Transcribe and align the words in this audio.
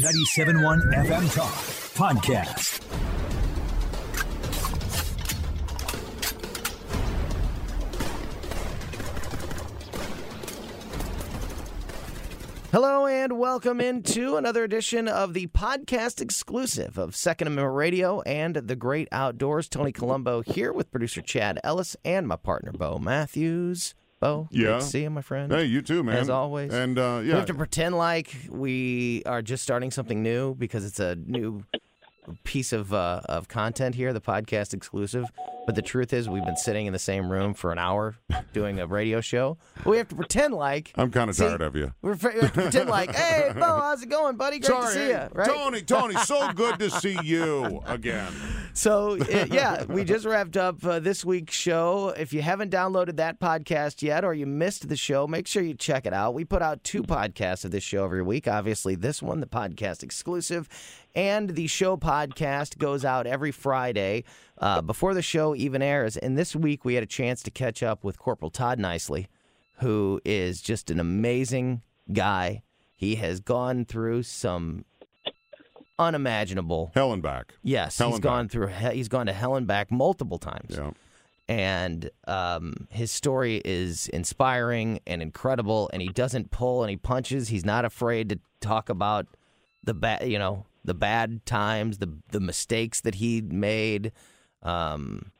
97.1 0.00 0.94
FM 0.94 1.34
Talk 1.34 1.52
Podcast. 1.92 2.80
Hello 12.72 13.06
and 13.06 13.38
welcome 13.38 13.78
into 13.78 14.36
another 14.36 14.64
edition 14.64 15.06
of 15.06 15.34
the 15.34 15.48
podcast 15.48 16.22
exclusive 16.22 16.96
of 16.96 17.14
Second 17.14 17.48
Amendment 17.48 17.76
Radio 17.76 18.22
and 18.22 18.56
the 18.56 18.76
Great 18.76 19.08
Outdoors. 19.12 19.68
Tony 19.68 19.92
Colombo 19.92 20.40
here 20.40 20.72
with 20.72 20.90
producer 20.90 21.20
Chad 21.20 21.60
Ellis 21.62 21.94
and 22.06 22.26
my 22.26 22.36
partner 22.36 22.72
Bo 22.72 22.96
Matthews. 22.98 23.94
Bo, 24.20 24.48
Yeah. 24.50 24.66
great 24.66 24.80
to 24.80 24.86
see 24.86 25.02
you, 25.02 25.10
my 25.10 25.22
friend. 25.22 25.50
Hey, 25.50 25.64
you 25.64 25.80
too, 25.82 26.02
man. 26.02 26.16
As 26.18 26.28
always. 26.28 26.72
And 26.74 26.98
uh, 26.98 27.20
We 27.22 27.30
have 27.30 27.46
to 27.46 27.54
pretend 27.54 27.96
like 27.96 28.34
we 28.50 29.22
are 29.24 29.40
just 29.42 29.62
starting 29.62 29.90
something 29.90 30.22
new 30.22 30.54
because 30.54 30.84
it's 30.84 31.00
a 31.00 31.16
new 31.16 31.64
piece 32.44 32.72
of 32.72 32.92
uh, 32.92 33.22
of 33.24 33.48
content 33.48 33.94
here, 33.94 34.12
the 34.12 34.20
podcast 34.20 34.74
exclusive. 34.74 35.24
But 35.66 35.74
the 35.74 35.82
truth 35.82 36.12
is, 36.12 36.28
we've 36.28 36.44
been 36.44 36.56
sitting 36.56 36.86
in 36.86 36.92
the 36.92 36.98
same 36.98 37.30
room 37.30 37.54
for 37.54 37.72
an 37.72 37.78
hour 37.78 38.16
doing 38.52 38.78
a 38.78 38.86
radio 38.86 39.20
show. 39.20 39.56
But 39.76 39.86
we 39.86 39.96
have 39.98 40.08
to 40.08 40.14
pretend 40.14 40.52
like 40.54 40.92
I'm 40.96 41.10
kind 41.10 41.30
of 41.30 41.36
tired 41.36 41.62
of 41.62 41.74
you. 41.74 41.92
we're, 42.02 42.12
we 42.14 42.40
have 42.40 42.52
to 42.52 42.60
pretend 42.62 42.90
like, 42.90 43.14
hey, 43.14 43.52
Bo, 43.54 43.60
how's 43.60 44.02
it 44.02 44.08
going, 44.10 44.36
buddy? 44.36 44.58
Great 44.58 44.66
Sorry, 44.68 44.86
to 44.86 44.92
see 44.92 44.98
hey, 45.12 45.22
you. 45.24 45.28
Right? 45.32 45.48
Tony. 45.48 45.82
Tony, 45.82 46.14
so 46.16 46.52
good 46.52 46.78
to 46.80 46.90
see 46.90 47.18
you 47.22 47.82
again. 47.86 48.32
So, 48.72 49.14
yeah, 49.50 49.84
we 49.84 50.04
just 50.04 50.24
wrapped 50.24 50.56
up 50.56 50.84
uh, 50.84 51.00
this 51.00 51.24
week's 51.24 51.54
show. 51.54 52.08
If 52.16 52.32
you 52.32 52.42
haven't 52.42 52.72
downloaded 52.72 53.16
that 53.16 53.40
podcast 53.40 54.02
yet 54.02 54.24
or 54.24 54.34
you 54.34 54.46
missed 54.46 54.88
the 54.88 54.96
show, 54.96 55.26
make 55.26 55.46
sure 55.46 55.62
you 55.62 55.74
check 55.74 56.06
it 56.06 56.12
out. 56.12 56.34
We 56.34 56.44
put 56.44 56.62
out 56.62 56.82
two 56.84 57.02
podcasts 57.02 57.64
of 57.64 57.70
this 57.70 57.82
show 57.82 58.04
every 58.04 58.22
week. 58.22 58.46
Obviously, 58.48 58.94
this 58.94 59.22
one, 59.22 59.40
the 59.40 59.46
podcast 59.46 60.02
exclusive, 60.02 60.68
and 61.14 61.50
the 61.50 61.66
show 61.66 61.96
podcast 61.96 62.78
goes 62.78 63.04
out 63.04 63.26
every 63.26 63.52
Friday 63.52 64.24
uh, 64.58 64.80
before 64.82 65.14
the 65.14 65.22
show 65.22 65.54
even 65.54 65.82
airs. 65.82 66.16
And 66.16 66.38
this 66.38 66.54
week, 66.54 66.84
we 66.84 66.94
had 66.94 67.02
a 67.02 67.06
chance 67.06 67.42
to 67.44 67.50
catch 67.50 67.82
up 67.82 68.04
with 68.04 68.18
Corporal 68.18 68.50
Todd 68.50 68.78
Nicely, 68.78 69.28
who 69.78 70.20
is 70.24 70.60
just 70.60 70.90
an 70.90 71.00
amazing 71.00 71.82
guy. 72.12 72.62
He 72.94 73.16
has 73.16 73.40
gone 73.40 73.84
through 73.86 74.24
some 74.24 74.84
unimaginable 76.00 76.90
Hell 76.94 77.12
and 77.12 77.22
back. 77.22 77.54
Yes, 77.62 77.98
Hell 77.98 78.10
he's 78.10 78.20
gone 78.20 78.46
back. 78.46 78.52
through. 78.52 78.66
he- 78.68 78.96
He's 78.96 79.08
gone 79.08 79.26
to 79.26 79.32
hell 79.32 79.54
and 79.56 79.66
back 79.66 79.90
multiple 79.92 80.38
times, 80.38 80.74
Yeah. 80.76 80.90
and 81.48 82.10
um, 82.26 82.74
his 82.90 83.10
story 83.12 83.60
is 83.64 84.08
inspiring 84.08 85.00
and 85.06 85.20
incredible. 85.22 85.90
And 85.92 86.00
he 86.02 86.08
doesn't 86.08 86.50
pull 86.50 86.82
any 86.84 86.96
punches. 86.96 87.48
He's 87.48 87.64
not 87.64 87.84
afraid 87.84 88.28
to 88.30 88.38
talk 88.60 88.88
about 88.88 89.26
the 89.84 89.94
bad, 89.94 90.28
you 90.28 90.38
know, 90.38 90.66
the 90.84 90.94
bad 90.94 91.44
times, 91.46 91.98
the 91.98 92.10
the 92.30 92.40
mistakes 92.40 93.00
that 93.02 93.16
he 93.16 93.40
made, 93.42 94.12
um, 94.62 95.30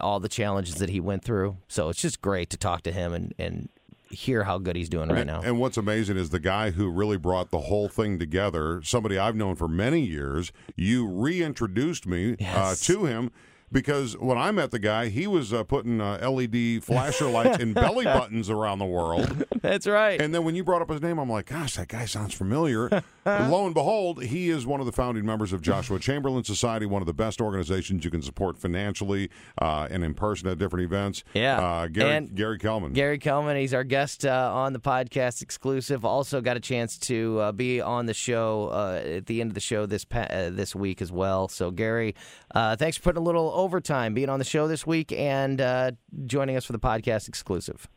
all 0.00 0.20
the 0.20 0.28
challenges 0.28 0.76
that 0.76 0.88
he 0.90 1.00
went 1.00 1.22
through. 1.24 1.56
So 1.68 1.88
it's 1.88 2.00
just 2.02 2.20
great 2.20 2.50
to 2.50 2.56
talk 2.56 2.82
to 2.82 2.92
him 2.92 3.12
and 3.12 3.34
and 3.38 3.68
hear 4.10 4.44
how 4.44 4.58
good 4.58 4.76
he's 4.76 4.88
doing 4.88 5.08
right 5.10 5.26
now. 5.26 5.40
And 5.42 5.58
what's 5.58 5.76
amazing 5.76 6.16
is 6.16 6.30
the 6.30 6.40
guy 6.40 6.70
who 6.70 6.90
really 6.90 7.16
brought 7.16 7.50
the 7.50 7.60
whole 7.60 7.88
thing 7.88 8.18
together, 8.18 8.80
somebody 8.82 9.18
I've 9.18 9.36
known 9.36 9.56
for 9.56 9.68
many 9.68 10.00
years, 10.00 10.52
you 10.76 11.06
reintroduced 11.06 12.06
me 12.06 12.36
uh, 12.44 12.74
to 12.74 13.04
him 13.04 13.30
because 13.72 14.16
when 14.18 14.38
I 14.38 14.50
met 14.50 14.70
the 14.70 14.78
guy, 14.78 15.08
he 15.08 15.26
was 15.26 15.52
uh, 15.52 15.64
putting 15.64 16.00
uh, 16.00 16.18
LED 16.28 16.82
flasher 16.82 17.26
lights 17.28 17.58
in 17.58 17.72
belly 17.72 18.04
buttons 18.18 18.50
around 18.50 18.78
the 18.78 18.84
world. 18.86 19.44
That's 19.60 19.86
right. 19.86 20.20
And 20.20 20.34
then 20.34 20.44
when 20.44 20.54
you 20.54 20.64
brought 20.64 20.82
up 20.82 20.90
his 20.90 21.02
name, 21.02 21.18
I'm 21.18 21.30
like, 21.30 21.46
gosh, 21.46 21.76
that 21.76 21.88
guy 21.88 22.04
sounds 22.06 22.34
familiar. 22.34 22.88
Lo 23.26 23.66
and 23.66 23.74
behold, 23.74 24.22
he 24.24 24.48
is 24.48 24.66
one 24.66 24.80
of 24.80 24.86
the 24.86 24.92
founding 24.92 25.26
members 25.26 25.52
of 25.52 25.60
Joshua 25.60 25.98
Chamberlain 25.98 26.44
Society, 26.44 26.86
one 26.86 27.02
of 27.02 27.06
the 27.06 27.12
best 27.12 27.40
organizations 27.40 28.04
you 28.04 28.10
can 28.10 28.22
support 28.22 28.56
financially 28.56 29.28
uh, 29.60 29.86
and 29.90 30.02
in 30.02 30.14
person 30.14 30.48
at 30.48 30.58
different 30.58 30.84
events. 30.86 31.24
Yeah. 31.34 31.58
Uh, 31.60 31.86
Gary, 31.88 32.10
And 32.16 32.34
Gary 32.34 32.58
Kelman. 32.58 32.92
Gary 32.94 33.18
Kelman, 33.18 33.56
he's 33.58 33.74
our 33.74 33.84
guest 33.84 34.24
uh, 34.24 34.50
on 34.54 34.72
the 34.72 34.80
podcast 34.80 35.42
exclusive. 35.42 36.04
Also 36.06 36.40
got 36.40 36.56
a 36.56 36.60
chance 36.60 36.96
to 36.98 37.38
uh, 37.40 37.52
be 37.52 37.80
on 37.82 38.06
the 38.06 38.14
show 38.14 38.68
uh, 38.72 39.02
at 39.04 39.26
the 39.26 39.40
end 39.42 39.50
of 39.50 39.54
the 39.54 39.60
show 39.60 39.84
this 39.84 40.04
pa- 40.06 40.20
uh, 40.30 40.48
this 40.50 40.74
week 40.74 41.02
as 41.02 41.12
well. 41.12 41.48
So 41.48 41.70
Gary, 41.70 42.14
uh, 42.54 42.76
thanks 42.76 42.96
for 42.96 43.02
putting 43.02 43.20
a 43.20 43.24
little 43.24 43.50
overtime 43.58 44.14
being 44.14 44.28
on 44.30 44.38
the 44.38 44.44
show 44.44 44.68
this 44.68 44.86
week 44.86 45.12
and 45.12 45.60
uh, 45.60 45.90
joining 46.26 46.56
us 46.56 46.64
for 46.64 46.72
the 46.72 46.78
podcast 46.78 47.28
exclusive. 47.28 47.88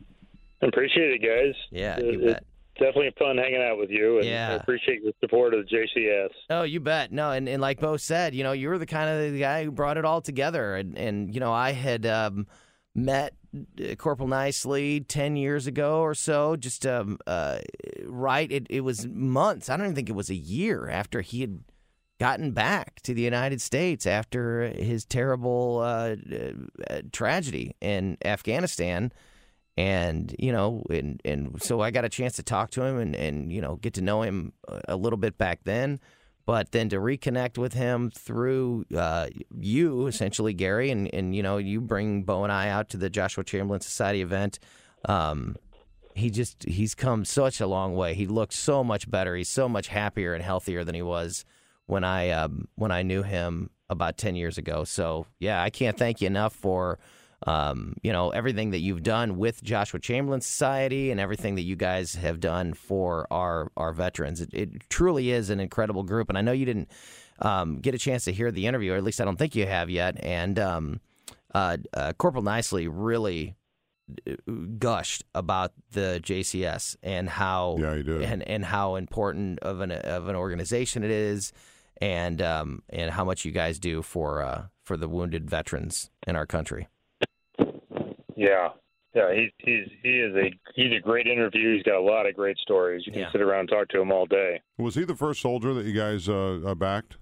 Appreciate 0.61 1.11
it, 1.11 1.19
guys. 1.21 1.55
Yeah, 1.71 1.97
It- 1.97 2.05
you 2.05 2.11
it's 2.23 2.33
bet. 2.33 2.43
Definitely 2.79 3.11
fun 3.19 3.37
hanging 3.37 3.61
out 3.61 3.77
with 3.77 3.91
you, 3.91 4.17
and 4.17 4.25
Yeah. 4.25 4.51
I 4.51 4.53
appreciate 4.53 5.03
your 5.03 5.11
support 5.19 5.53
of 5.53 5.67
the 5.67 5.75
JCS. 5.75 6.29
Oh, 6.49 6.63
you 6.63 6.79
bet. 6.79 7.11
No, 7.11 7.29
and, 7.31 7.47
and 7.47 7.61
like 7.61 7.79
Bo 7.79 7.97
said, 7.97 8.33
you 8.33 8.43
know, 8.43 8.53
you 8.53 8.69
were 8.69 8.79
the 8.79 8.87
kind 8.87 9.07
of 9.09 9.33
the 9.33 9.39
guy 9.39 9.63
who 9.65 9.71
brought 9.71 9.97
it 9.97 10.05
all 10.05 10.19
together. 10.21 10.75
And, 10.75 10.97
and 10.97 11.31
you 11.33 11.39
know, 11.39 11.53
I 11.53 11.73
had 11.73 12.07
um, 12.07 12.47
met 12.95 13.33
uh, 13.55 13.93
Corporal 13.95 14.29
Nicely 14.29 15.01
10 15.01 15.35
years 15.35 15.67
ago 15.67 15.99
or 15.99 16.15
so, 16.15 16.55
just 16.55 16.87
um, 16.87 17.19
uh, 17.27 17.59
right. 18.05 18.51
It, 18.51 18.65
it 18.69 18.81
was 18.81 19.05
months. 19.05 19.69
I 19.69 19.77
don't 19.77 19.85
even 19.87 19.95
think 19.95 20.09
it 20.09 20.15
was 20.15 20.29
a 20.31 20.35
year 20.35 20.89
after 20.89 21.21
he 21.21 21.41
had 21.41 21.59
gotten 22.21 22.51
back 22.51 23.01
to 23.01 23.15
the 23.15 23.21
United 23.23 23.59
States 23.59 24.05
after 24.05 24.67
his 24.67 25.05
terrible 25.05 25.79
uh, 25.79 26.15
uh, 26.87 27.01
tragedy 27.11 27.75
in 27.81 28.15
Afghanistan. 28.23 29.11
And 29.75 30.35
you 30.37 30.51
know 30.51 30.83
and 30.91 31.19
and 31.25 31.59
so 31.63 31.81
I 31.81 31.89
got 31.89 32.05
a 32.05 32.09
chance 32.09 32.35
to 32.35 32.43
talk 32.43 32.69
to 32.71 32.83
him 32.83 32.99
and 32.99 33.15
and 33.15 33.51
you 33.51 33.59
know 33.59 33.77
get 33.77 33.95
to 33.95 34.01
know 34.01 34.21
him 34.21 34.53
a- 34.87 34.95
little 34.95 35.17
bit 35.17 35.39
back 35.39 35.61
then. 35.63 35.99
But 36.45 36.73
then 36.73 36.89
to 36.89 36.97
reconnect 36.97 37.57
with 37.57 37.73
him 37.73 38.11
through 38.11 38.85
uh, 38.95 39.29
you 39.59 40.05
essentially 40.05 40.53
Gary 40.53 40.91
and 40.91 41.11
and 41.15 41.35
you 41.35 41.41
know 41.41 41.57
you 41.57 41.81
bring 41.81 42.21
Bo 42.21 42.43
and 42.43 42.51
I 42.51 42.69
out 42.69 42.89
to 42.89 42.97
the 42.97 43.09
Joshua 43.09 43.43
Chamberlain 43.43 43.81
Society 43.81 44.21
event 44.21 44.59
um 45.05 45.55
he 46.13 46.29
just 46.29 46.65
he's 46.65 46.93
come 46.93 47.25
such 47.25 47.59
a 47.59 47.65
long 47.65 47.95
way. 47.95 48.13
He 48.13 48.27
looks 48.27 48.57
so 48.57 48.83
much 48.83 49.09
better. 49.09 49.35
He's 49.35 49.49
so 49.49 49.67
much 49.67 49.87
happier 49.87 50.35
and 50.35 50.43
healthier 50.43 50.83
than 50.83 50.93
he 50.93 51.01
was 51.01 51.45
when 51.87 52.03
I 52.03 52.29
um, 52.29 52.67
when 52.75 52.91
I 52.91 53.03
knew 53.03 53.23
him 53.23 53.69
about 53.89 54.17
10 54.17 54.35
years 54.35 54.57
ago 54.57 54.83
so 54.83 55.25
yeah 55.39 55.61
I 55.61 55.69
can't 55.69 55.97
thank 55.97 56.21
you 56.21 56.27
enough 56.27 56.53
for 56.53 56.99
um, 57.47 57.95
you 58.03 58.11
know, 58.11 58.29
everything 58.29 58.71
that 58.71 58.79
you've 58.79 59.01
done 59.01 59.37
with 59.37 59.63
Joshua 59.63 59.99
Chamberlain 59.99 60.41
Society 60.41 61.09
and 61.09 61.19
everything 61.19 61.55
that 61.55 61.63
you 61.63 61.75
guys 61.75 62.15
have 62.15 62.39
done 62.39 62.73
for 62.73 63.27
our 63.31 63.71
our 63.75 63.93
veterans. 63.93 64.41
It, 64.41 64.53
it 64.53 64.89
truly 64.89 65.31
is 65.31 65.49
an 65.49 65.59
incredible 65.59 66.03
group, 66.03 66.29
and 66.29 66.37
I 66.37 66.41
know 66.41 66.51
you 66.51 66.65
didn't 66.65 66.91
um, 67.39 67.79
get 67.79 67.95
a 67.95 67.97
chance 67.97 68.25
to 68.25 68.31
hear 68.31 68.51
the 68.51 68.67
interview, 68.67 68.93
or 68.93 68.97
at 68.97 69.03
least 69.03 69.19
I 69.19 69.25
don't 69.25 69.37
think 69.37 69.55
you 69.55 69.65
have 69.65 69.89
yet. 69.89 70.23
And 70.23 70.59
um, 70.59 71.01
uh, 71.55 71.77
uh, 71.93 72.13
Corporal 72.13 72.43
Nicely 72.43 72.87
really 72.87 73.55
gushed 74.77 75.23
about 75.35 75.71
the 75.91 76.19
JCS 76.23 76.95
and 77.03 77.29
how 77.29 77.77
Yeah, 77.79 77.95
he 77.95 78.03
did. 78.03 78.21
and 78.23 78.41
and 78.47 78.65
how 78.65 78.95
important 78.95 79.59
of 79.59 79.79
an 79.81 79.91
of 79.91 80.27
an 80.27 80.35
organization 80.35 81.03
it 81.03 81.11
is, 81.11 81.53
and 82.01 82.41
um, 82.41 82.83
and 82.89 83.11
how 83.11 83.23
much 83.25 83.45
you 83.45 83.51
guys 83.51 83.79
do 83.79 84.01
for 84.01 84.41
uh, 84.41 84.65
for 84.83 84.97
the 84.97 85.07
wounded 85.07 85.49
veterans 85.49 86.09
in 86.27 86.35
our 86.35 86.45
country. 86.45 86.87
Yeah, 88.35 88.69
Yeah, 89.13 89.33
he's 89.35 89.51
he's 89.59 89.87
he 90.01 90.19
is 90.19 90.35
a 90.35 90.51
he's 90.75 90.91
a 90.97 90.99
great 91.01 91.27
interview. 91.27 91.75
He's 91.75 91.83
got 91.83 91.95
a 91.97 92.01
lot 92.01 92.25
of 92.25 92.33
great 92.35 92.57
stories. 92.57 93.03
You 93.05 93.11
can 93.11 93.21
Yeah. 93.21 93.31
sit 93.31 93.41
around 93.41 93.61
and 93.61 93.69
talk 93.69 93.87
to 93.89 94.01
him 94.01 94.11
all 94.11 94.25
day. 94.25 94.61
Was 94.77 94.95
he 94.95 95.03
the 95.03 95.15
first 95.15 95.41
soldier 95.41 95.73
that 95.73 95.85
you 95.85 95.93
guys 95.93 96.27
uh, 96.27 96.59
uh, 96.65 96.73
backed? 96.75 97.17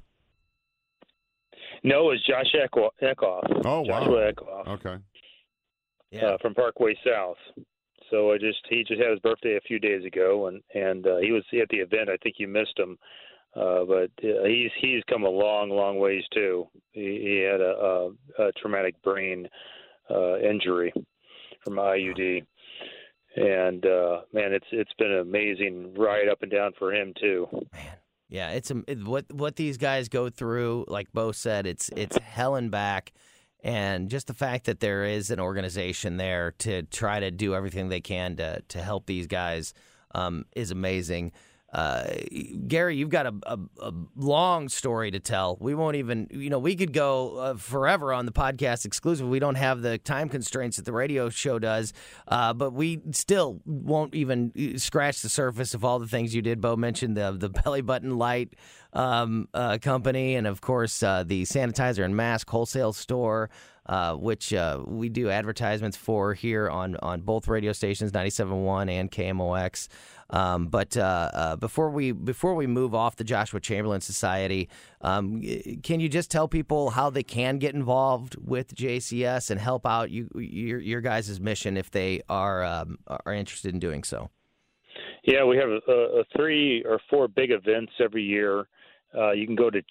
No, 1.83 2.11
it's 2.11 2.25
Josh 2.27 2.53
Eckwa- 2.53 2.89
Eckhoff. 3.01 3.61
Oh, 3.65 3.81
wow. 3.81 3.99
Joshua 4.01 4.33
Eckhoff 4.33 4.67
Okay. 4.67 4.97
Yeah. 6.11 6.25
uh, 6.25 6.37
from 6.41 6.55
Parkway 6.55 6.95
South. 7.05 7.37
So 8.09 8.31
I 8.31 8.37
just 8.37 8.59
he 8.69 8.83
just 8.83 8.99
had 8.99 9.11
his 9.11 9.19
birthday 9.19 9.57
a 9.57 9.61
few 9.61 9.79
days 9.79 10.03
ago, 10.03 10.47
and 10.47 10.61
and 10.73 11.05
uh, 11.05 11.17
he 11.17 11.31
was 11.31 11.43
at 11.61 11.69
the 11.69 11.77
event. 11.77 12.09
I 12.09 12.17
think 12.17 12.35
you 12.39 12.47
missed 12.47 12.77
him, 12.77 12.97
uh, 13.55 13.83
but 13.85 14.11
uh, 14.23 14.45
he's 14.45 14.71
he's 14.79 15.03
come 15.09 15.23
a 15.23 15.29
long, 15.29 15.69
long 15.69 15.99
ways 15.99 16.23
too. 16.33 16.67
He, 16.91 17.01
he 17.01 17.47
had 17.49 17.61
a, 17.61 18.11
a, 18.39 18.47
a 18.47 18.51
traumatic 18.53 18.99
brain 19.03 19.47
uh, 20.09 20.39
injury 20.39 20.91
from 21.63 21.75
IED, 21.75 22.45
and 23.35 23.85
uh, 23.85 24.21
man, 24.33 24.53
it's 24.53 24.67
it's 24.71 24.93
been 24.97 25.11
an 25.11 25.19
amazing 25.19 25.93
ride 25.95 26.29
up 26.29 26.41
and 26.41 26.51
down 26.51 26.71
for 26.79 26.93
him 26.93 27.13
too. 27.19 27.47
Yeah, 28.29 28.51
it's 28.51 28.71
it, 28.87 29.03
what 29.03 29.25
what 29.33 29.55
these 29.55 29.77
guys 29.77 30.07
go 30.07 30.29
through. 30.29 30.85
Like 30.87 31.11
Bo 31.11 31.31
said, 31.31 31.65
it's 31.65 31.89
it's 31.95 32.17
hell 32.17 32.55
and 32.55 32.69
back, 32.69 33.11
and 33.61 34.09
just 34.09 34.27
the 34.27 34.33
fact 34.33 34.65
that 34.65 34.79
there 34.79 35.03
is 35.03 35.31
an 35.31 35.39
organization 35.39 36.17
there 36.17 36.51
to 36.59 36.83
try 36.83 37.19
to 37.19 37.31
do 37.31 37.53
everything 37.53 37.89
they 37.89 38.01
can 38.01 38.35
to 38.37 38.61
to 38.69 38.81
help 38.81 39.05
these 39.05 39.27
guys 39.27 39.73
um, 40.15 40.45
is 40.55 40.71
amazing. 40.71 41.31
Uh, 41.71 42.15
Gary, 42.67 42.95
you've 42.95 43.09
got 43.09 43.27
a, 43.27 43.33
a, 43.43 43.59
a 43.81 43.93
long 44.15 44.69
story 44.69 45.11
to 45.11 45.19
tell. 45.19 45.55
We 45.59 45.75
won't 45.75 45.97
even, 45.97 46.27
you 46.31 46.49
know, 46.49 46.57
we 46.57 46.75
could 46.75 46.93
go 46.93 47.37
uh, 47.37 47.53
forever 47.57 48.11
on 48.11 48.25
the 48.25 48.31
podcast 48.31 48.85
exclusive. 48.85 49.27
We 49.27 49.39
don't 49.39 49.55
have 49.55 49.81
the 49.81 49.99
time 49.99 50.29
constraints 50.29 50.77
that 50.77 50.85
the 50.85 50.93
radio 50.93 51.29
show 51.29 51.59
does, 51.59 51.93
uh, 52.27 52.53
but 52.53 52.73
we 52.73 53.01
still 53.11 53.61
won't 53.65 54.15
even 54.15 54.51
uh, 54.57 54.79
scratch 54.79 55.21
the 55.21 55.29
surface 55.29 55.73
of 55.75 55.85
all 55.85 55.99
the 55.99 56.07
things 56.07 56.33
you 56.33 56.41
did. 56.41 56.59
Bo 56.59 56.75
mentioned 56.75 57.15
the 57.15 57.31
the 57.37 57.49
belly 57.49 57.81
button 57.81 58.17
light 58.17 58.55
um, 58.93 59.47
uh, 59.53 59.77
company, 59.79 60.35
and 60.35 60.47
of 60.47 60.61
course 60.61 61.03
uh, 61.03 61.23
the 61.23 61.43
sanitizer 61.43 62.03
and 62.03 62.15
mask 62.15 62.49
wholesale 62.49 62.93
store. 62.93 63.49
Uh, 63.89 64.13
which 64.13 64.53
uh, 64.53 64.79
we 64.85 65.09
do 65.09 65.31
advertisements 65.31 65.97
for 65.97 66.35
here 66.35 66.69
on, 66.69 66.95
on 66.97 67.21
both 67.21 67.47
radio 67.47 67.73
stations, 67.73 68.11
97.1 68.11 68.87
and 68.87 69.11
KMOX. 69.11 69.87
Um, 70.29 70.67
but 70.67 70.95
uh, 70.95 71.31
uh, 71.33 71.55
before 71.55 71.89
we 71.89 72.11
before 72.11 72.53
we 72.53 72.67
move 72.67 72.93
off 72.93 73.15
the 73.15 73.23
Joshua 73.23 73.59
Chamberlain 73.59 74.01
Society, 74.01 74.69
um, 75.01 75.41
can 75.81 75.99
you 75.99 76.07
just 76.07 76.29
tell 76.29 76.47
people 76.47 76.91
how 76.91 77.09
they 77.09 77.23
can 77.23 77.57
get 77.57 77.73
involved 77.73 78.35
with 78.35 78.75
JCS 78.75 79.49
and 79.49 79.59
help 79.59 79.87
out 79.87 80.11
you 80.11 80.29
your 80.35 80.79
your 80.79 81.01
guys' 81.01 81.39
mission 81.39 81.75
if 81.75 81.89
they 81.89 82.21
are 82.29 82.63
um, 82.63 82.99
are 83.07 83.33
interested 83.33 83.73
in 83.73 83.79
doing 83.79 84.03
so? 84.03 84.29
Yeah, 85.23 85.45
we 85.45 85.57
have 85.57 85.69
a, 85.69 85.91
a 85.91 86.23
three 86.37 86.83
or 86.87 86.99
four 87.09 87.27
big 87.27 87.49
events 87.49 87.93
every 87.99 88.21
year. 88.21 88.67
Uh, 89.17 89.31
you 89.31 89.47
can 89.47 89.55
go 89.55 89.71
to 89.71 89.81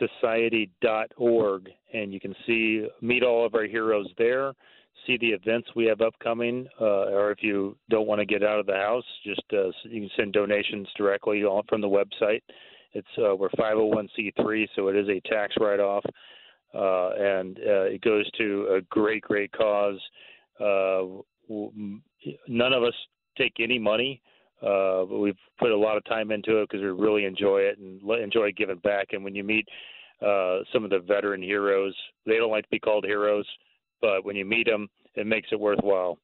chamberlainsociety.org 0.00 1.68
and 1.92 2.12
you 2.12 2.20
can 2.20 2.34
see 2.46 2.86
meet 3.00 3.22
all 3.22 3.46
of 3.46 3.54
our 3.54 3.64
heroes 3.64 4.08
there. 4.18 4.52
See 5.06 5.16
the 5.18 5.28
events 5.28 5.68
we 5.76 5.86
have 5.86 6.00
upcoming, 6.00 6.66
uh, 6.80 7.06
or 7.10 7.30
if 7.30 7.38
you 7.40 7.76
don't 7.88 8.06
want 8.06 8.18
to 8.18 8.26
get 8.26 8.42
out 8.42 8.58
of 8.58 8.66
the 8.66 8.74
house, 8.74 9.04
just 9.24 9.42
uh, 9.52 9.70
you 9.84 10.00
can 10.02 10.10
send 10.16 10.32
donations 10.32 10.88
directly 10.96 11.44
on, 11.44 11.62
from 11.68 11.80
the 11.80 11.88
website. 11.88 12.42
It's 12.92 13.06
uh, 13.16 13.36
we're 13.36 13.48
501c3, 13.50 14.68
so 14.74 14.88
it 14.88 14.96
is 14.96 15.08
a 15.08 15.20
tax 15.28 15.54
write-off, 15.60 16.04
uh, 16.74 17.10
and 17.10 17.58
uh, 17.58 17.82
it 17.82 18.00
goes 18.00 18.28
to 18.38 18.76
a 18.76 18.80
great, 18.90 19.22
great 19.22 19.52
cause. 19.52 20.00
Uh, 20.58 21.22
none 22.48 22.72
of 22.72 22.82
us 22.82 22.94
take 23.36 23.54
any 23.60 23.78
money, 23.78 24.20
uh, 24.62 25.04
we've 25.04 25.38
put 25.58 25.70
a 25.70 25.76
lot 25.76 25.96
of 25.96 26.04
time 26.04 26.30
into 26.30 26.60
it 26.60 26.68
because 26.68 26.82
we 26.82 26.88
really 26.88 27.24
enjoy 27.24 27.58
it 27.58 27.78
and 27.78 28.00
enjoy 28.22 28.52
giving 28.52 28.78
back. 28.78 29.08
And 29.12 29.22
when 29.22 29.34
you 29.34 29.44
meet 29.44 29.66
uh, 30.20 30.58
some 30.72 30.84
of 30.84 30.90
the 30.90 30.98
veteran 30.98 31.42
heroes, 31.42 31.94
they 32.26 32.36
don't 32.36 32.50
like 32.50 32.64
to 32.64 32.70
be 32.70 32.80
called 32.80 33.04
heroes, 33.04 33.46
but 34.00 34.24
when 34.24 34.36
you 34.36 34.44
meet 34.44 34.66
them, 34.66 34.88
it 35.14 35.26
makes 35.26 35.48
it 35.52 35.60
worthwhile. 35.60 36.18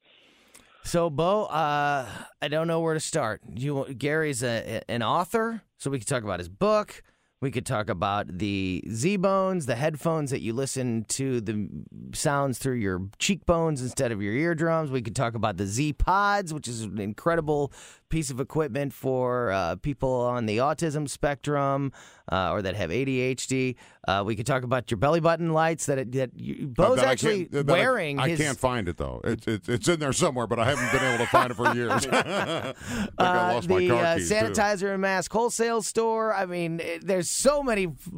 So, 0.84 1.08
Bo, 1.08 1.44
uh, 1.44 2.06
I 2.42 2.48
don't 2.48 2.66
know 2.66 2.80
where 2.80 2.94
to 2.94 3.00
start. 3.00 3.40
You, 3.54 3.86
Gary's 3.96 4.42
a, 4.42 4.82
an 4.88 5.02
author, 5.02 5.62
so 5.78 5.90
we 5.90 5.98
could 5.98 6.08
talk 6.08 6.24
about 6.24 6.40
his 6.40 6.48
book. 6.48 7.02
We 7.40 7.50
could 7.50 7.66
talk 7.66 7.90
about 7.90 8.38
the 8.38 8.82
Z 8.90 9.16
bones, 9.18 9.66
the 9.66 9.74
headphones 9.74 10.30
that 10.30 10.40
you 10.40 10.54
listen 10.54 11.04
to 11.10 11.40
the 11.40 11.68
sounds 12.14 12.58
through 12.58 12.76
your 12.76 13.08
cheekbones 13.18 13.82
instead 13.82 14.12
of 14.12 14.22
your 14.22 14.32
eardrums. 14.32 14.90
We 14.90 15.02
could 15.02 15.16
talk 15.16 15.34
about 15.34 15.58
the 15.58 15.66
Z 15.66 15.94
pods, 15.94 16.54
which 16.54 16.68
is 16.68 16.82
an 16.82 16.98
incredible 16.98 17.70
piece 18.14 18.30
of 18.30 18.38
equipment 18.38 18.92
for 18.92 19.50
uh, 19.50 19.74
people 19.74 20.08
on 20.12 20.46
the 20.46 20.58
autism 20.58 21.08
spectrum 21.08 21.90
uh, 22.30 22.52
or 22.52 22.62
that 22.62 22.76
have 22.76 22.90
ADHD. 22.90 23.74
Uh, 24.06 24.22
we 24.24 24.36
could 24.36 24.46
talk 24.46 24.62
about 24.62 24.88
your 24.90 24.98
belly 24.98 25.18
button 25.18 25.52
lights 25.52 25.86
that, 25.86 25.98
it, 25.98 26.12
that 26.12 26.30
you, 26.36 26.66
Bo's 26.68 26.96
That 26.98 27.06
actually 27.06 27.44
that 27.46 27.68
I- 27.68 27.72
wearing. 27.72 28.20
I, 28.20 28.28
his, 28.28 28.38
can't 28.38 28.58
find 28.58 28.86
it 28.88 28.98
though. 28.98 29.20
It's, 29.24 29.48
it's 29.48 29.68
it's 29.68 29.88
in 29.88 29.98
there 29.98 30.12
somewhere, 30.12 30.46
but 30.46 30.60
I 30.60 30.66
haven't 30.66 30.92
been 30.92 31.02
able 31.14 31.24
to 31.24 31.30
find 31.30 31.50
it 31.50 31.54
for 31.54 31.74
years. 31.80 32.06
I 32.12 32.74
Uh, 33.18 33.52
lost 33.54 33.66
the 33.68 33.74
my 33.80 33.88
car 33.88 34.04
uh, 34.04 34.14
keys 34.16 34.28
too. 34.28 34.34
sanitizer 34.34 34.92
and 34.92 35.00
mask 35.02 35.32
wholesale 35.32 35.82
store. 35.82 36.32
I 36.34 36.46
mean, 36.46 36.80
it, 36.80 37.04
there's 37.06 37.28
so 37.30 37.62
many 37.62 37.86
f- 37.86 38.08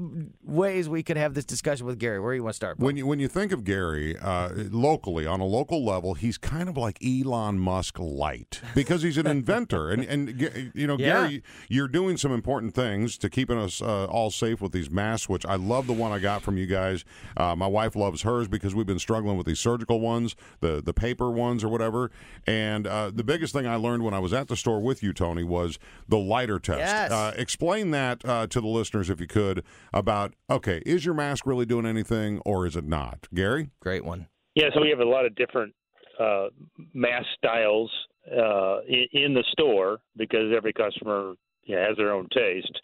ways 0.44 0.88
we 0.88 1.02
could 1.02 1.16
have 1.16 1.32
this 1.34 1.44
discussion 1.44 1.86
with 1.86 1.98
Gary. 1.98 2.20
Where 2.20 2.32
do 2.32 2.36
you 2.36 2.42
want 2.44 2.52
to 2.54 2.56
start? 2.56 2.78
Bo? 2.78 2.86
When 2.86 2.96
you 2.96 3.06
when 3.06 3.18
you 3.20 3.28
think 3.28 3.52
of 3.52 3.64
Gary 3.64 4.16
uh, 4.18 4.50
locally 4.70 5.24
on 5.26 5.40
a 5.40 5.46
local 5.46 5.84
level, 5.84 6.14
he's 6.14 6.36
kind 6.36 6.68
of 6.68 6.76
like 6.76 6.98
Elon 7.04 7.58
Musk 7.58 7.98
light 7.98 8.60
because 8.74 9.02
he's 9.02 9.16
an 9.18 9.26
inventor, 9.26 9.85
and 9.90 10.04
and 10.04 10.72
you 10.74 10.86
know 10.86 10.96
Yeah. 10.98 11.26
Gary, 11.28 11.42
you're 11.68 11.88
doing 11.88 12.16
some 12.16 12.32
important 12.32 12.74
things 12.74 13.16
to 13.18 13.30
keeping 13.30 13.58
us 13.58 13.80
uh, 13.82 14.06
all 14.06 14.30
safe 14.30 14.60
with 14.60 14.72
these 14.72 14.90
masks. 14.90 15.28
Which 15.28 15.46
I 15.46 15.56
love 15.56 15.86
the 15.86 15.92
one 15.92 16.12
I 16.12 16.18
got 16.18 16.42
from 16.42 16.56
you 16.56 16.66
guys. 16.66 17.04
Uh, 17.36 17.54
my 17.56 17.66
wife 17.66 17.96
loves 17.96 18.22
hers 18.22 18.48
because 18.48 18.74
we've 18.74 18.86
been 18.86 18.98
struggling 18.98 19.36
with 19.36 19.46
these 19.46 19.60
surgical 19.60 20.00
ones, 20.00 20.36
the 20.60 20.82
the 20.82 20.94
paper 20.94 21.30
ones 21.30 21.62
or 21.64 21.68
whatever. 21.68 22.10
And 22.46 22.86
uh, 22.86 23.10
the 23.14 23.24
biggest 23.24 23.52
thing 23.52 23.66
I 23.66 23.76
learned 23.76 24.02
when 24.02 24.14
I 24.14 24.18
was 24.18 24.32
at 24.32 24.48
the 24.48 24.56
store 24.56 24.80
with 24.80 25.02
you, 25.02 25.12
Tony, 25.12 25.44
was 25.44 25.78
the 26.08 26.18
lighter 26.18 26.58
test. 26.58 26.78
Yes. 26.78 27.10
Uh, 27.10 27.32
explain 27.36 27.90
that 27.92 28.24
uh, 28.24 28.46
to 28.48 28.60
the 28.60 28.66
listeners 28.66 29.10
if 29.10 29.20
you 29.20 29.26
could 29.26 29.62
about 29.92 30.34
okay, 30.50 30.82
is 30.86 31.04
your 31.04 31.14
mask 31.14 31.46
really 31.46 31.66
doing 31.66 31.86
anything 31.86 32.40
or 32.44 32.66
is 32.66 32.76
it 32.76 32.84
not, 32.84 33.28
Gary? 33.34 33.70
Great 33.80 34.04
one. 34.04 34.28
Yeah, 34.54 34.70
so 34.74 34.80
we 34.80 34.88
have 34.90 35.00
a 35.00 35.04
lot 35.04 35.26
of 35.26 35.34
different 35.36 35.74
uh, 36.18 36.46
mask 36.94 37.26
styles 37.36 37.90
uh, 38.30 38.80
in, 38.88 39.34
the 39.34 39.44
store 39.52 39.98
because 40.16 40.52
every 40.56 40.72
customer 40.72 41.34
you 41.64 41.76
know, 41.76 41.84
has 41.86 41.96
their 41.96 42.12
own 42.12 42.28
taste. 42.34 42.80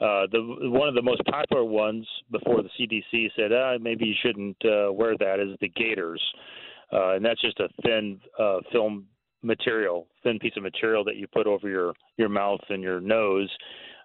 Uh, 0.00 0.26
the 0.32 0.40
one 0.70 0.88
of 0.88 0.94
the 0.94 1.02
most 1.02 1.22
popular 1.26 1.64
ones 1.64 2.06
before 2.30 2.60
the 2.62 2.68
CDC 2.78 3.30
said, 3.36 3.52
ah, 3.52 3.76
maybe 3.80 4.04
you 4.06 4.14
shouldn't 4.22 4.56
uh, 4.64 4.92
wear 4.92 5.16
that 5.16 5.38
is 5.38 5.56
the 5.60 5.68
gaiters, 5.68 6.20
uh, 6.92 7.14
and 7.14 7.24
that's 7.24 7.40
just 7.40 7.60
a 7.60 7.68
thin 7.84 8.18
uh, 8.38 8.58
film 8.72 9.06
material, 9.42 10.08
thin 10.22 10.38
piece 10.38 10.54
of 10.56 10.62
material 10.62 11.04
that 11.04 11.16
you 11.16 11.26
put 11.28 11.46
over 11.46 11.68
your 11.68 11.92
your 12.16 12.28
mouth 12.28 12.60
and 12.68 12.82
your 12.82 13.00
nose. 13.00 13.50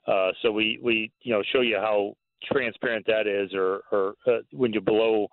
Uh, 0.07 0.29
so 0.41 0.51
we 0.51 0.79
we 0.83 1.11
you 1.21 1.33
know 1.33 1.41
show 1.51 1.61
you 1.61 1.77
how 1.77 2.15
transparent 2.51 3.05
that 3.07 3.25
is, 3.25 3.51
or 3.55 3.81
or 3.91 4.13
uh, 4.27 4.39
when 4.51 4.73
you 4.73 4.81
blow 4.81 5.27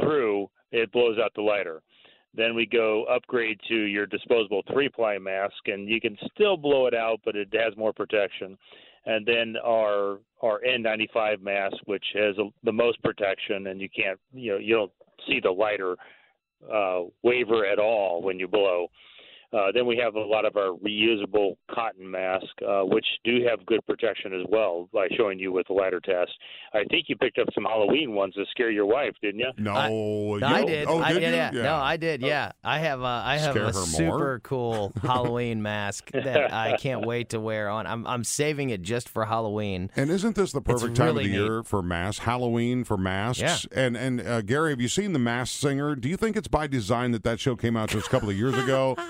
through, 0.00 0.48
it 0.70 0.92
blows 0.92 1.18
out 1.18 1.32
the 1.34 1.42
lighter. 1.42 1.82
Then 2.36 2.54
we 2.54 2.66
go 2.66 3.04
upgrade 3.04 3.60
to 3.68 3.74
your 3.74 4.06
disposable 4.06 4.62
three 4.72 4.88
ply 4.88 5.18
mask, 5.18 5.54
and 5.66 5.88
you 5.88 6.00
can 6.00 6.16
still 6.34 6.56
blow 6.56 6.86
it 6.86 6.94
out, 6.94 7.20
but 7.24 7.36
it 7.36 7.48
has 7.52 7.76
more 7.76 7.92
protection. 7.92 8.58
And 9.06 9.24
then 9.24 9.56
our 9.64 10.18
our 10.42 10.60
N95 10.66 11.42
mask, 11.42 11.76
which 11.84 12.04
has 12.14 12.36
a, 12.38 12.48
the 12.64 12.72
most 12.72 13.02
protection, 13.02 13.68
and 13.68 13.80
you 13.80 13.88
can't 13.88 14.18
you 14.32 14.52
know 14.52 14.58
you 14.58 14.74
don't 14.74 14.92
see 15.28 15.40
the 15.40 15.50
lighter 15.50 15.96
uh, 16.72 17.02
waver 17.22 17.66
at 17.66 17.78
all 17.78 18.22
when 18.22 18.38
you 18.38 18.48
blow. 18.48 18.88
Uh, 19.54 19.70
then 19.72 19.86
we 19.86 19.96
have 19.96 20.16
a 20.16 20.20
lot 20.20 20.44
of 20.44 20.56
our 20.56 20.76
reusable 20.84 21.56
cotton 21.72 22.10
mask, 22.10 22.44
uh, 22.66 22.80
which 22.82 23.06
do 23.24 23.38
have 23.48 23.64
good 23.66 23.84
protection 23.86 24.32
as 24.34 24.44
well, 24.50 24.88
by 24.92 25.06
showing 25.16 25.38
you 25.38 25.52
with 25.52 25.66
the 25.68 25.72
ladder 25.72 26.00
test. 26.00 26.32
I 26.72 26.82
think 26.90 27.06
you 27.08 27.16
picked 27.16 27.38
up 27.38 27.46
some 27.54 27.64
Halloween 27.64 28.14
ones 28.14 28.34
to 28.34 28.44
scare 28.50 28.70
your 28.70 28.86
wife, 28.86 29.14
didn't 29.22 29.38
you? 29.40 29.50
No, 29.58 29.72
I- 29.72 29.88
you 29.88 30.38
No, 30.40 30.46
I 30.46 30.64
did. 30.64 30.88
Oh, 30.88 30.98
I, 30.98 31.12
did 31.12 31.22
yeah, 31.22 31.52
you? 31.52 31.58
yeah. 31.58 31.64
No, 31.64 31.74
I 31.76 31.96
did. 31.96 32.20
Yeah, 32.22 32.52
I 32.64 32.78
have. 32.80 33.00
A, 33.00 33.04
I 33.04 33.36
have 33.38 33.52
Scare 33.52 33.62
a 33.64 33.66
her 33.66 33.72
more? 33.74 33.84
super 33.86 34.40
cool 34.42 34.92
Halloween 35.02 35.62
mask 35.62 36.10
that 36.12 36.52
I 36.52 36.76
can't 36.76 37.06
wait 37.06 37.28
to 37.30 37.38
wear 37.40 37.68
on. 37.68 37.86
I'm 37.86 38.06
I'm 38.06 38.24
saving 38.24 38.70
it 38.70 38.82
just 38.82 39.08
for 39.08 39.24
Halloween. 39.24 39.90
And 39.94 40.10
isn't 40.10 40.34
this 40.34 40.50
the 40.52 40.60
perfect 40.62 40.96
time 40.96 41.06
really 41.14 41.26
of 41.26 41.30
the 41.30 41.36
neat. 41.38 41.44
year 41.44 41.62
for 41.62 41.82
masks? 41.82 42.24
Halloween 42.24 42.82
for 42.84 42.96
masks. 42.96 43.40
Yeah. 43.40 43.56
And 43.84 43.96
and 43.96 44.20
uh, 44.20 44.42
Gary, 44.42 44.70
have 44.70 44.80
you 44.80 44.88
seen 44.88 45.12
the 45.12 45.18
Masked 45.20 45.56
Singer? 45.60 45.94
Do 45.94 46.08
you 46.08 46.16
think 46.16 46.36
it's 46.36 46.48
by 46.48 46.66
design 46.66 47.12
that 47.12 47.22
that 47.24 47.38
show 47.38 47.54
came 47.54 47.76
out 47.76 47.90
just 47.90 48.08
a 48.08 48.10
couple 48.10 48.28
of 48.30 48.36
years 48.36 48.56
ago? 48.58 48.96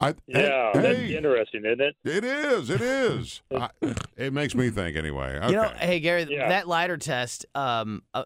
I, 0.00 0.14
Yeah, 0.26 0.72
hey, 0.72 0.80
that's 0.80 0.86
hey, 0.98 1.16
interesting, 1.16 1.64
isn't 1.64 1.80
it? 1.80 1.96
it 2.04 2.24
is. 2.24 2.70
It 2.70 2.80
is. 2.80 3.42
I, 3.54 3.68
it 4.16 4.32
makes 4.32 4.54
me 4.54 4.70
think 4.70 4.96
anyway. 4.96 5.36
Okay. 5.38 5.48
You 5.50 5.56
know, 5.56 5.68
hey 5.78 6.00
Gary, 6.00 6.26
Yeah. 6.28 6.48
that 6.48 6.66
lighter 6.68 6.96
test. 6.96 7.46
Um, 7.54 8.02
uh, 8.14 8.24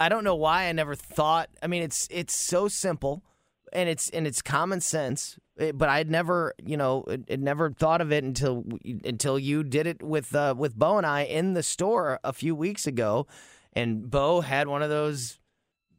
I 0.00 0.08
don't 0.08 0.24
know 0.24 0.34
why 0.34 0.64
I 0.66 0.72
never 0.72 0.94
thought. 0.94 1.48
I 1.62 1.66
mean, 1.66 1.82
it's 1.82 2.08
it's 2.10 2.34
so 2.36 2.68
simple, 2.68 3.22
and 3.72 3.88
it's 3.88 4.10
and 4.10 4.26
it's 4.26 4.42
common 4.42 4.80
sense. 4.80 5.38
eh, 5.58 5.72
But 5.72 5.88
I'd 5.88 6.10
never, 6.10 6.52
you 6.64 6.76
know, 6.76 7.04
it, 7.08 7.22
it 7.28 7.40
never 7.40 7.70
thought 7.70 8.00
of 8.00 8.12
it 8.12 8.24
until 8.24 8.64
until 9.04 9.38
you 9.38 9.62
did 9.62 9.86
it 9.86 10.02
with 10.02 10.34
uh, 10.34 10.54
with 10.56 10.74
Bo 10.76 10.98
and 10.98 11.06
I 11.06 11.22
in 11.22 11.54
the 11.54 11.62
store 11.62 12.18
a 12.24 12.32
few 12.32 12.54
weeks 12.54 12.86
ago, 12.86 13.26
and 13.72 14.10
Bo 14.10 14.40
had 14.40 14.66
one 14.68 14.82
of 14.82 14.90
those 14.90 15.38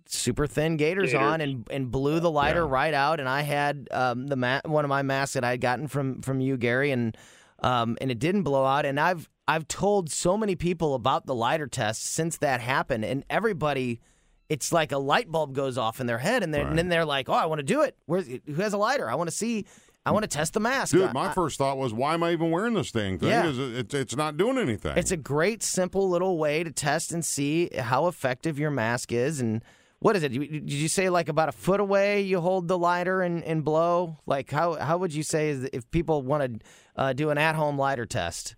super 0.07 0.47
thin 0.47 0.77
gaiters 0.77 1.11
Gators. 1.11 1.25
on 1.25 1.41
and 1.41 1.67
and 1.71 1.91
blew 1.91 2.19
the 2.19 2.31
lighter 2.31 2.61
Yeah. 2.63 2.69
right 2.69 2.93
out, 2.93 3.19
and 3.19 3.27
I 3.29 3.41
had 3.41 3.87
um, 3.91 4.27
the 4.27 4.35
ma- 4.35 4.61
one 4.65 4.85
of 4.85 4.89
my 4.89 5.01
masks 5.01 5.33
that 5.33 5.43
I 5.43 5.51
had 5.51 5.61
gotten 5.61 5.87
from 5.87 6.21
from 6.21 6.39
you, 6.41 6.57
Gary, 6.57 6.91
and 6.91 7.17
um, 7.61 7.97
and 8.01 8.11
it 8.11 8.19
didn't 8.19 8.43
blow 8.43 8.65
out, 8.65 8.85
and 8.85 8.99
I've 8.99 9.29
I've 9.47 9.67
told 9.67 10.11
so 10.11 10.37
many 10.37 10.55
people 10.55 10.95
about 10.95 11.25
the 11.25 11.35
lighter 11.35 11.67
test 11.67 12.03
since 12.05 12.37
that 12.37 12.61
happened, 12.61 13.05
and 13.05 13.23
everybody 13.29 13.99
it's 14.47 14.71
like 14.71 14.91
a 14.91 14.97
light 14.99 15.31
bulb 15.31 15.53
goes 15.55 15.75
off 15.77 15.99
in 15.99 16.05
their 16.05 16.19
head, 16.19 16.43
and, 16.43 16.53
they're, 16.53 16.67
and 16.67 16.77
then 16.77 16.87
they're 16.87 17.05
like, 17.05 17.29
"Oh, 17.29 17.33
I 17.33 17.47
want 17.47 17.59
to 17.59 17.63
do 17.63 17.81
it. 17.81 17.97
Where's 18.05 18.27
who 18.27 18.53
has 18.61 18.73
a 18.73 18.77
lighter? 18.77 19.09
I 19.09 19.15
want 19.15 19.27
to 19.29 19.35
see. 19.35 19.65
I 20.05 20.11
want 20.11 20.21
to 20.21 20.27
test 20.27 20.53
the 20.53 20.59
mask." 20.59 20.91
Dude, 20.93 21.11
my 21.13 21.29
I- 21.29 21.33
first 21.33 21.57
thought 21.57 21.77
was, 21.79 21.91
why 21.95 22.13
am 22.13 22.21
I 22.21 22.31
even 22.31 22.51
wearing 22.51 22.75
this 22.75 22.91
thing? 22.91 23.17
thing? 23.17 23.29
Yeah. 23.29 23.47
Is 23.47 23.57
it, 23.57 23.75
it's, 23.75 23.93
it's 23.95 24.15
not 24.15 24.37
doing 24.37 24.59
anything. 24.59 24.95
it's 24.97 25.09
a 25.09 25.17
great, 25.17 25.63
simple 25.63 26.07
little 26.07 26.37
way 26.37 26.63
to 26.63 26.69
test 26.69 27.11
and 27.11 27.25
see 27.25 27.71
how 27.75 28.05
effective 28.05 28.59
your 28.59 28.69
mask 28.69 29.11
is. 29.11 29.41
And 29.41 29.63
what 29.99 30.15
is 30.15 30.23
it? 30.23 30.29
Did 30.29 30.71
you 30.71 30.87
say 30.87 31.09
like 31.09 31.29
about 31.29 31.49
a 31.49 31.51
foot 31.51 31.79
away 31.79 32.21
you 32.21 32.39
hold 32.41 32.67
the 32.67 32.77
lighter 32.77 33.21
and, 33.21 33.43
and 33.43 33.63
blow? 33.63 34.19
Like 34.25 34.51
how 34.51 34.75
how 34.75 34.97
would 34.97 35.13
you 35.13 35.23
say 35.23 35.49
is 35.49 35.63
if 35.73 35.89
people 35.91 36.21
want 36.21 36.59
to 36.61 36.65
uh, 36.95 37.13
do 37.13 37.29
an 37.29 37.37
at 37.37 37.55
home 37.55 37.77
lighter 37.77 38.05
test? 38.05 38.55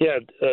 Yeah, 0.00 0.18
uh, 0.42 0.46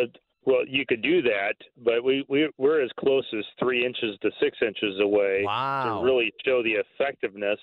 well, 0.44 0.60
you 0.66 0.84
could 0.86 1.02
do 1.02 1.22
that, 1.22 1.54
but 1.76 2.04
we, 2.04 2.24
we 2.28 2.48
we're 2.58 2.82
as 2.82 2.90
close 2.98 3.24
as 3.36 3.44
three 3.58 3.84
inches 3.84 4.16
to 4.22 4.30
six 4.40 4.56
inches 4.62 5.00
away 5.00 5.42
Wow. 5.44 6.00
to 6.00 6.04
really 6.04 6.32
show 6.44 6.62
the 6.62 6.74
effectiveness. 6.74 7.58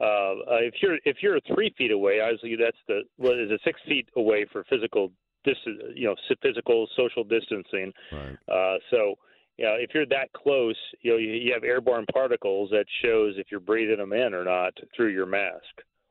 Uh, 0.00 0.04
uh, 0.04 0.34
if 0.60 0.74
you're 0.82 0.98
if 1.04 1.16
you're 1.22 1.40
three 1.52 1.74
feet 1.78 1.90
away, 1.90 2.20
obviously 2.20 2.54
that's 2.56 2.76
the 2.86 3.00
what 3.16 3.38
is 3.38 3.50
it 3.50 3.60
six 3.64 3.80
feet 3.88 4.08
away 4.16 4.46
for 4.52 4.64
physical 4.70 5.10
distance, 5.44 5.80
you 5.94 6.06
know, 6.06 6.14
physical 6.42 6.86
social 6.96 7.24
distancing. 7.24 7.92
right. 8.12 8.36
Uh, 8.52 8.76
so, 8.90 9.14
you 9.58 9.64
know, 9.64 9.74
if 9.74 9.90
you're 9.92 10.06
that 10.06 10.32
close, 10.32 10.76
you 11.02 11.10
know, 11.10 11.16
you, 11.16 11.52
have 11.52 11.64
airborne 11.64 12.06
particles 12.12 12.70
that 12.70 12.86
shows 13.02 13.34
if 13.36 13.48
you're 13.50 13.60
breathing 13.60 13.98
them 13.98 14.12
in 14.12 14.32
or 14.32 14.44
not 14.44 14.72
through 14.96 15.08
your 15.08 15.26
mask. 15.26 15.64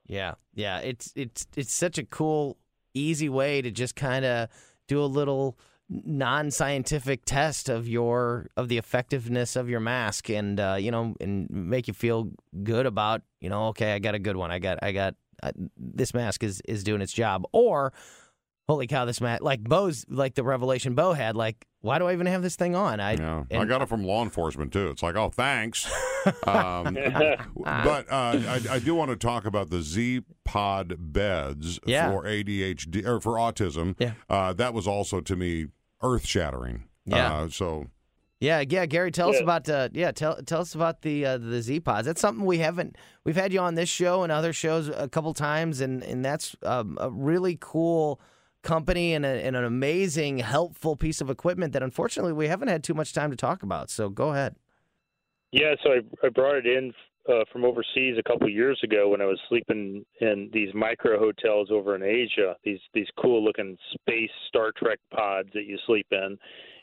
Yeah, 0.06 0.36
yeah. 0.54 0.80
It's 0.80 1.14
it's 1.16 1.48
it's 1.56 1.74
such 1.74 1.98
a 1.98 2.04
cool, 2.04 2.58
easy 2.94 3.30
way 3.30 3.62
to 3.62 3.72
just 3.72 3.96
kind 3.96 4.26
of 4.26 4.50
do 4.88 5.02
a 5.02 5.06
little 5.06 5.58
non-scientific 5.90 7.24
test 7.24 7.70
of 7.70 7.88
your 7.88 8.50
of 8.58 8.68
the 8.68 8.78
effectiveness 8.78 9.56
of 9.56 9.70
your 9.70 9.80
mask, 9.80 10.30
and 10.30 10.60
uh, 10.60 10.76
you 10.78 10.92
know, 10.92 11.16
and 11.22 11.50
make 11.50 11.88
you 11.88 11.94
feel 11.94 12.30
good 12.64 12.86
about 12.86 13.22
you 13.40 13.50
know, 13.50 13.68
okay, 13.68 13.94
I 13.94 14.00
got 14.00 14.14
a 14.14 14.20
good 14.20 14.36
one. 14.36 14.52
I 14.52 14.60
got 14.60 14.80
I 14.82 14.92
got 14.92 15.16
uh, 15.42 15.52
this 15.78 16.14
mask 16.14 16.44
is 16.44 16.62
is 16.68 16.84
doing 16.84 17.02
its 17.02 17.14
job, 17.14 17.46
or 17.54 17.94
holy 18.68 18.88
cow, 18.88 19.06
this 19.06 19.22
mask 19.22 19.42
like 19.42 19.64
Bo's 19.64 20.06
like 20.10 20.36
the 20.36 20.44
revelation 20.44 20.94
Bo 20.94 21.14
had. 21.14 21.36
Like, 21.36 21.66
why 21.82 22.00
do 22.00 22.08
I 22.08 22.14
even 22.14 22.28
have 22.28 22.42
this 22.42 22.56
thing 22.56 22.76
on? 22.76 23.00
I 23.00 23.14
Yeah, 23.14 23.44
I 23.52 23.66
got 23.66 23.82
it 23.82 23.88
from 23.90 24.04
law 24.04 24.24
enforcement 24.24 24.74
too. 24.74 24.90
It's 24.90 25.02
like, 25.02 25.16
oh, 25.16 25.30
thanks. 25.30 25.90
um, 26.46 26.94
but 27.64 28.12
uh, 28.12 28.40
I, 28.46 28.62
I 28.72 28.80
do 28.80 28.96
want 28.96 29.12
to 29.12 29.16
talk 29.16 29.46
about 29.46 29.70
the 29.70 29.82
Z 29.82 30.22
Pod 30.44 30.96
beds 31.00 31.80
Yeah. 31.86 32.12
for 32.12 32.24
ADHD 32.24 33.06
or 33.06 33.20
for 33.20 33.34
autism. 33.34 33.96
Yeah. 34.00 34.14
uh, 34.30 34.54
that 34.54 34.74
was 34.74 34.88
also 34.88 35.22
to 35.22 35.36
me 35.36 35.68
earth 36.02 36.26
shattering. 36.26 36.86
Yeah. 37.06 37.34
Uh, 37.34 37.50
so 37.50 37.88
Yeah, 38.42 38.64
yeah, 38.68 38.86
Gary, 38.86 39.12
tell 39.12 39.30
us 39.30 39.40
about 39.40 39.70
uh, 39.70 39.90
yeah, 39.94 40.12
tell 40.12 40.42
tell 40.44 40.60
us 40.62 40.76
about 40.76 41.02
the 41.04 41.26
uh, 41.26 41.38
the 41.38 41.62
Z 41.62 41.80
pods. 41.82 42.06
That's 42.06 42.20
something 42.22 42.46
we 42.46 42.58
haven't 42.58 42.98
we've 43.24 43.38
had 43.38 43.54
you 43.54 43.60
on 43.62 43.76
this 43.76 43.88
show 43.90 44.24
and 44.24 44.32
other 44.32 44.52
shows 44.52 44.90
a 44.90 45.08
couple 45.08 45.34
times, 45.34 45.80
and 45.80 46.04
and 46.04 46.24
that's 46.26 46.56
um, 46.64 46.98
a 47.00 47.10
really 47.10 47.58
cool 47.62 48.20
company 48.68 49.14
and, 49.14 49.26
a, 49.26 49.30
and 49.30 49.56
an 49.56 49.64
amazing 49.64 50.40
helpful 50.40 50.98
piece 50.98 51.22
of 51.22 51.30
equipment 51.30 51.72
that 51.72 51.82
unfortunately 51.82 52.34
we 52.34 52.50
haven't 52.50 52.68
had 52.68 52.84
too 52.84 52.94
much 52.94 53.14
time 53.14 53.32
to 53.32 53.38
talk 53.38 53.64
about. 53.64 53.90
So 53.90 54.10
go 54.10 54.34
ahead. 54.34 54.56
Yeah, 55.54 55.74
so 55.82 55.92
I, 55.92 56.26
I 56.26 56.30
brought 56.30 56.56
it 56.56 56.68
in 56.68 56.94
uh, 57.30 57.44
from 57.52 57.64
overseas 57.64 58.16
a 58.20 58.24
couple 58.30 58.50
years 58.50 58.78
ago 58.84 59.08
when 59.08 59.22
I 59.22 59.26
was 59.26 59.40
sleeping 59.48 60.06
in 60.20 60.50
these 60.52 60.70
micro 60.74 61.18
hotels 61.18 61.70
over 61.72 61.96
in 61.96 62.04
Asia. 62.04 62.56
These 62.64 62.80
these 62.94 63.08
cool 63.22 63.44
looking 63.44 63.78
space 63.94 64.30
Star 64.50 64.72
Trek 64.78 65.00
pods 65.14 65.50
that 65.54 65.64
you 65.64 65.78
sleep 65.88 66.08
in, 66.12 66.38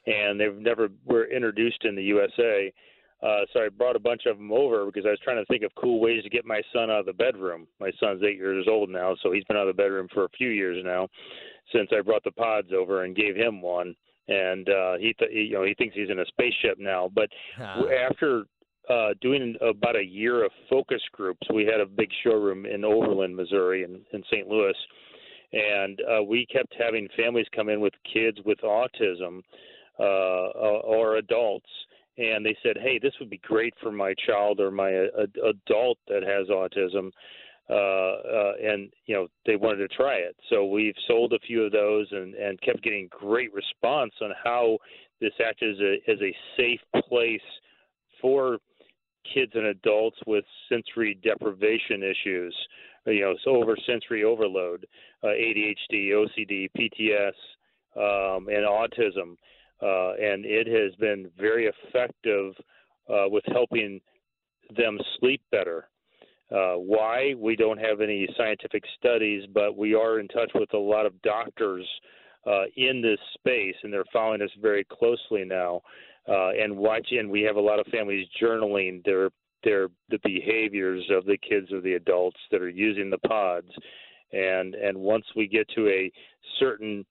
and 0.06 0.40
they've 0.40 0.56
never 0.56 0.88
were 1.04 1.26
introduced 1.30 1.84
in 1.84 1.94
the 1.94 2.02
USA. 2.02 2.72
Uh, 3.22 3.40
so 3.52 3.60
I 3.60 3.68
brought 3.68 3.96
a 3.96 4.00
bunch 4.00 4.22
of 4.26 4.36
them 4.36 4.52
over 4.52 4.84
because 4.84 5.04
I 5.06 5.10
was 5.10 5.20
trying 5.24 5.42
to 5.42 5.46
think 5.46 5.62
of 5.62 5.70
cool 5.80 5.98
ways 5.98 6.22
to 6.24 6.30
get 6.30 6.44
my 6.44 6.60
son 6.74 6.90
out 6.90 7.00
of 7.00 7.06
the 7.06 7.14
bedroom. 7.14 7.66
My 7.80 7.90
son's 7.98 8.22
eight 8.22 8.36
years 8.36 8.66
old 8.68 8.90
now, 8.90 9.16
so 9.22 9.32
he's 9.32 9.44
been 9.44 9.56
out 9.56 9.66
of 9.68 9.74
the 9.76 9.82
bedroom 9.82 10.08
for 10.12 10.24
a 10.24 10.28
few 10.36 10.50
years 10.50 10.82
now 10.84 11.08
since 11.72 11.90
I 11.96 12.00
brought 12.00 12.24
the 12.24 12.30
pods 12.32 12.68
over 12.76 13.04
and 13.04 13.16
gave 13.16 13.36
him 13.36 13.60
one. 13.62 13.94
And 14.28 14.68
uh, 14.68 14.94
he, 14.98 15.12
th- 15.18 15.30
you 15.32 15.52
know, 15.52 15.64
he 15.64 15.74
thinks 15.74 15.94
he's 15.94 16.10
in 16.10 16.20
a 16.20 16.26
spaceship 16.26 16.78
now. 16.78 17.10
But 17.14 17.28
Ah. 17.58 17.82
after 18.10 18.44
uh, 18.88 19.14
doing 19.20 19.56
about 19.60 19.96
a 19.96 20.04
year 20.04 20.44
of 20.44 20.50
focus 20.68 21.02
groups, 21.12 21.46
we 21.52 21.64
had 21.64 21.80
a 21.80 21.86
big 21.86 22.08
showroom 22.22 22.66
in 22.66 22.84
Overland, 22.84 23.34
Missouri, 23.34 23.82
in, 23.82 24.00
in 24.12 24.22
St. 24.30 24.46
Louis, 24.46 24.74
and 25.52 26.00
uh, 26.02 26.22
we 26.22 26.46
kept 26.46 26.74
having 26.78 27.08
families 27.16 27.46
come 27.54 27.68
in 27.68 27.80
with 27.80 27.94
kids 28.12 28.38
with 28.44 28.58
autism 28.60 29.40
uh, 29.98 30.02
uh, 30.02 30.80
or 30.84 31.16
adults, 31.16 31.68
and 32.18 32.44
they 32.44 32.56
said, 32.62 32.76
"Hey, 32.78 32.98
this 32.98 33.14
would 33.20 33.30
be 33.30 33.38
great 33.38 33.72
for 33.82 33.90
my 33.92 34.14
child 34.26 34.60
or 34.60 34.70
my 34.70 34.94
uh, 34.94 35.26
adult 35.48 35.98
that 36.08 36.22
has 36.22 36.48
autism." 36.48 37.10
Uh, 37.70 37.72
uh, 37.72 38.52
and 38.62 38.92
you 39.06 39.14
know 39.14 39.26
they 39.46 39.56
wanted 39.56 39.78
to 39.78 39.96
try 39.96 40.16
it, 40.16 40.36
so 40.50 40.66
we've 40.66 40.94
sold 41.08 41.32
a 41.32 41.38
few 41.46 41.62
of 41.62 41.72
those 41.72 42.06
and, 42.10 42.34
and 42.34 42.60
kept 42.60 42.82
getting 42.82 43.08
great 43.10 43.52
response 43.54 44.12
on 44.20 44.32
how 44.42 44.76
this 45.20 45.32
acts 45.40 45.62
as 45.62 45.80
a 45.80 45.94
as 46.10 46.18
a 46.20 46.36
safe 46.58 46.80
place 47.08 47.40
for 48.20 48.58
kids 49.32 49.52
and 49.54 49.66
adults 49.66 50.18
with 50.26 50.44
sensory 50.68 51.18
deprivation 51.22 52.02
issues, 52.02 52.54
you 53.06 53.20
know, 53.20 53.34
so 53.44 53.56
over 53.56 53.76
sensory 53.86 54.24
overload, 54.24 54.86
uh, 55.22 55.28
ADHD, 55.28 56.10
OCD, 56.10 56.68
PTS, 56.76 57.32
um, 57.96 58.48
and 58.48 58.66
autism. 58.66 59.36
Uh, 59.82 60.14
and 60.14 60.44
it 60.44 60.66
has 60.66 60.94
been 60.96 61.30
very 61.38 61.66
effective 61.66 62.52
uh, 63.08 63.28
with 63.28 63.44
helping 63.48 64.00
them 64.76 64.98
sleep 65.18 65.42
better. 65.50 65.88
Uh, 66.54 66.74
why? 66.74 67.34
We 67.36 67.56
don't 67.56 67.78
have 67.78 68.00
any 68.00 68.28
scientific 68.36 68.84
studies, 68.98 69.44
but 69.52 69.76
we 69.76 69.94
are 69.94 70.20
in 70.20 70.28
touch 70.28 70.52
with 70.54 70.72
a 70.74 70.78
lot 70.78 71.04
of 71.04 71.20
doctors 71.22 71.84
uh, 72.46 72.64
in 72.76 73.02
this 73.02 73.18
space, 73.34 73.74
and 73.82 73.92
they're 73.92 74.04
following 74.12 74.42
us 74.42 74.50
very 74.60 74.84
closely 74.84 75.44
now 75.44 75.80
uh, 76.28 76.50
and 76.50 76.76
watch. 76.76 77.08
And 77.10 77.28
we 77.30 77.42
have 77.42 77.56
a 77.56 77.60
lot 77.60 77.80
of 77.80 77.86
families 77.86 78.28
journaling 78.40 79.04
their 79.04 79.30
their 79.64 79.88
the 80.10 80.18
behaviors 80.22 81.02
of 81.10 81.24
the 81.24 81.38
kids 81.38 81.72
or 81.72 81.80
the 81.80 81.94
adults 81.94 82.38
that 82.50 82.62
are 82.62 82.68
using 82.68 83.10
the 83.10 83.18
pods. 83.18 83.70
And 84.32 84.74
and 84.74 84.96
once 84.96 85.24
we 85.34 85.48
get 85.48 85.68
to 85.70 85.88
a 85.88 86.12
certain 86.60 87.04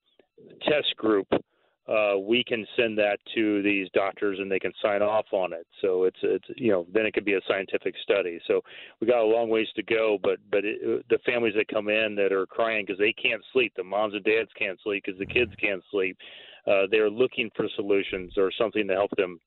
test 0.62 0.96
group, 0.98 1.28
uh, 1.88 2.18
we 2.18 2.44
can 2.46 2.66
send 2.78 2.98
that 2.98 3.18
to 3.36 3.62
these 3.62 3.90
doctors 3.94 4.40
and 4.40 4.50
they 4.50 4.60
can 4.60 4.72
sign 4.82 5.02
off 5.02 5.26
on 5.34 5.52
it. 5.52 5.68
So 5.82 6.06
it's 6.06 6.18
it's 6.24 6.46
you 6.56 6.72
know 6.72 6.88
then 6.94 7.06
it 7.06 7.14
could 7.14 7.26
be 7.26 7.34
a 7.34 7.42
scientific 7.48 7.96
study. 8.04 8.40
So 8.48 8.62
we 9.02 9.08
got 9.08 9.22
a 9.22 9.26
long 9.26 9.50
ways 9.50 9.68
to 9.76 9.84
go, 9.84 10.18
but 10.24 10.38
but 10.50 10.64
it, 10.64 11.06
the 11.10 11.20
families 11.26 11.54
that 11.58 11.68
come 11.68 11.90
in 11.90 12.16
that 12.16 12.32
are 12.32 12.46
crying 12.46 12.86
because 12.86 13.00
they 13.00 13.14
can't 13.14 13.44
sleep, 13.52 13.74
the 13.76 13.84
moms 13.84 14.14
and 14.14 14.24
dads 14.24 14.50
can't 14.58 14.80
sleep 14.82 15.04
because 15.06 15.20
the 15.20 15.26
kids 15.26 15.52
can't 15.60 15.84
sleep. 15.92 16.18
Uh, 16.66 16.84
they're 16.90 17.10
looking 17.10 17.50
for 17.56 17.68
solutions 17.76 18.34
or 18.38 18.50
something 18.58 18.88
to 18.88 18.94
help 18.94 19.12
them, 19.18 19.38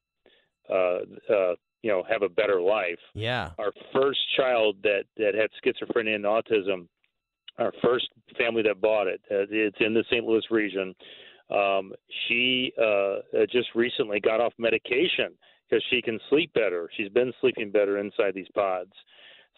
uh, 0.68 0.98
uh, 1.32 1.54
you 1.80 1.90
know, 1.90 2.02
have 2.06 2.20
a 2.20 2.28
better 2.28 2.60
life. 2.60 2.98
Yeah. 3.14 3.52
Our 3.58 3.72
first 3.94 4.20
child 4.36 4.76
that 4.82 5.04
that 5.16 5.32
had 5.34 5.48
schizophrenia 5.64 6.16
and 6.16 6.24
autism, 6.26 6.86
our 7.58 7.72
first 7.82 8.08
family 8.36 8.62
that 8.64 8.82
bought 8.82 9.06
it, 9.06 9.22
uh, 9.30 9.48
it's 9.48 9.78
in 9.80 9.94
the 9.94 10.04
St. 10.10 10.22
Louis 10.22 10.44
region. 10.50 10.94
Um, 11.50 11.92
she 12.26 12.72
uh, 12.78 12.82
uh, 12.82 13.20
just 13.50 13.68
recently 13.74 14.20
got 14.20 14.40
off 14.40 14.52
medication 14.58 15.30
because 15.68 15.84
she 15.90 16.02
can 16.02 16.18
sleep 16.28 16.52
better. 16.54 16.88
She's 16.96 17.08
been 17.08 17.32
sleeping 17.40 17.70
better 17.70 17.98
inside 17.98 18.34
these 18.34 18.48
pods, 18.54 18.92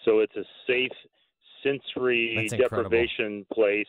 so 0.04 0.20
it's 0.20 0.36
a 0.36 0.44
safe 0.66 0.92
sensory 1.62 2.48
deprivation 2.50 3.46
place 3.52 3.86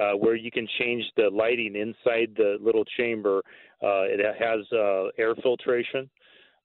uh, 0.00 0.12
where 0.12 0.34
you 0.34 0.50
can 0.50 0.66
change 0.78 1.04
the 1.16 1.28
lighting 1.30 1.76
inside 1.76 2.34
the 2.36 2.56
little 2.60 2.84
chamber. 2.96 3.42
Uh, 3.82 4.06
it 4.06 4.20
has 4.38 4.60
uh, 4.72 5.08
air 5.18 5.34
filtration, 5.42 6.08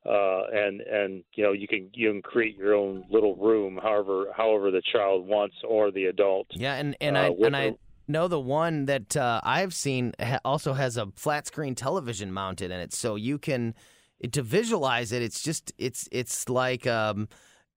uh, 0.06 0.44
and 0.54 0.82
and 0.82 1.24
you 1.34 1.44
know 1.44 1.52
you 1.52 1.68
can 1.68 1.90
you 1.94 2.12
can 2.12 2.22
create 2.22 2.56
your 2.56 2.76
own 2.76 3.04
little 3.10 3.36
room, 3.36 3.80
however 3.82 4.28
however 4.36 4.72
the 4.72 4.82
child 4.94 5.28
wants 5.28 5.56
or 5.68 5.92
the 5.92 6.06
adult. 6.06 6.48
Yeah, 6.52 6.76
and 6.76 6.96
and 7.02 7.18
Uh, 7.18 7.22
I 7.22 7.46
and 7.46 7.56
I 7.56 7.76
know 8.08 8.28
the 8.28 8.40
one 8.40 8.86
that 8.86 9.16
uh, 9.16 9.42
I've 9.44 9.74
seen 9.74 10.14
ha- 10.20 10.40
also 10.46 10.74
has 10.74 10.98
a 10.98 11.08
flat 11.16 11.48
screen 11.48 11.76
television 11.76 12.32
mounted 12.32 12.72
in 12.72 12.80
it, 12.80 12.94
so 12.94 13.16
you 13.16 13.38
can 13.38 13.76
to 14.32 14.42
visualize 14.42 15.12
it. 15.12 15.22
It's 15.22 15.42
just 15.42 15.72
it's 15.78 16.08
it's 16.12 16.50
like 16.50 16.88
um, 16.88 17.28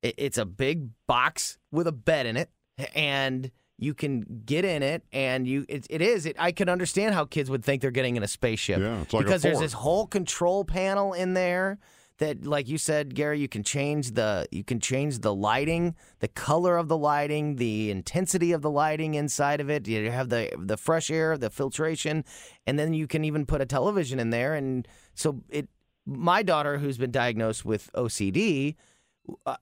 it, 0.03 0.15
it's 0.19 0.39
a 0.39 0.47
big 0.47 0.91
box 1.07 1.59
with 1.71 1.87
a 1.87 1.93
bed 1.93 2.27
in 2.27 2.37
it, 2.37 2.51
and 2.95 3.51
you 3.79 3.95
can 3.95 4.43
get 4.45 4.65
in 4.65 4.83
it, 4.83 5.05
and 5.13 5.47
you 5.47 5.65
it, 5.69 5.87
it 5.91 6.03
is. 6.03 6.27
It, 6.27 6.37
I 6.39 6.53
can 6.53 6.69
understand 6.69 7.15
how 7.15 7.25
kids 7.25 7.51
would 7.51 7.65
think 7.65 7.83
they're 7.83 7.91
getting 7.91 8.17
in 8.17 8.23
a 8.23 8.29
spaceship. 8.29 8.79
Yeah, 8.79 9.03
it's 9.03 9.13
like 9.13 9.23
a 9.23 9.25
because 9.25 9.43
there's 9.43 9.55
Ford. 9.55 9.65
this 9.65 9.73
whole 9.73 10.07
control 10.07 10.65
panel 10.65 11.13
in 11.13 11.35
there 11.35 11.79
that 12.21 12.47
like 12.47 12.69
you 12.69 12.79
said 12.79 13.15
Gary 13.15 13.41
you 13.41 13.49
can 13.49 13.63
change 13.63 14.13
the 14.13 14.47
you 14.51 14.63
can 14.63 14.79
change 14.79 15.19
the 15.19 15.35
lighting 15.35 15.95
the 16.21 16.29
color 16.29 16.77
of 16.77 16.87
the 16.89 16.97
lighting 16.97 17.57
the 17.57 17.91
intensity 17.91 18.53
of 18.53 18.63
the 18.63 18.71
lighting 18.71 19.15
inside 19.15 19.61
of 19.61 19.69
it 19.69 19.89
you 19.89 20.11
have 20.11 20.29
the 20.29 20.51
the 20.57 20.77
fresh 20.77 21.11
air 21.11 21.37
the 21.37 21.51
filtration 21.51 22.25
and 22.67 22.79
then 22.79 22.95
you 22.95 23.07
can 23.07 23.25
even 23.25 23.45
put 23.45 23.61
a 23.61 23.67
television 23.67 24.21
in 24.21 24.31
there 24.31 24.55
and 24.55 24.87
so 25.15 25.43
it 25.49 25.69
my 26.07 26.43
daughter 26.43 26.79
who's 26.79 26.99
been 26.99 27.11
diagnosed 27.11 27.65
with 27.65 27.91
OCD 27.95 28.77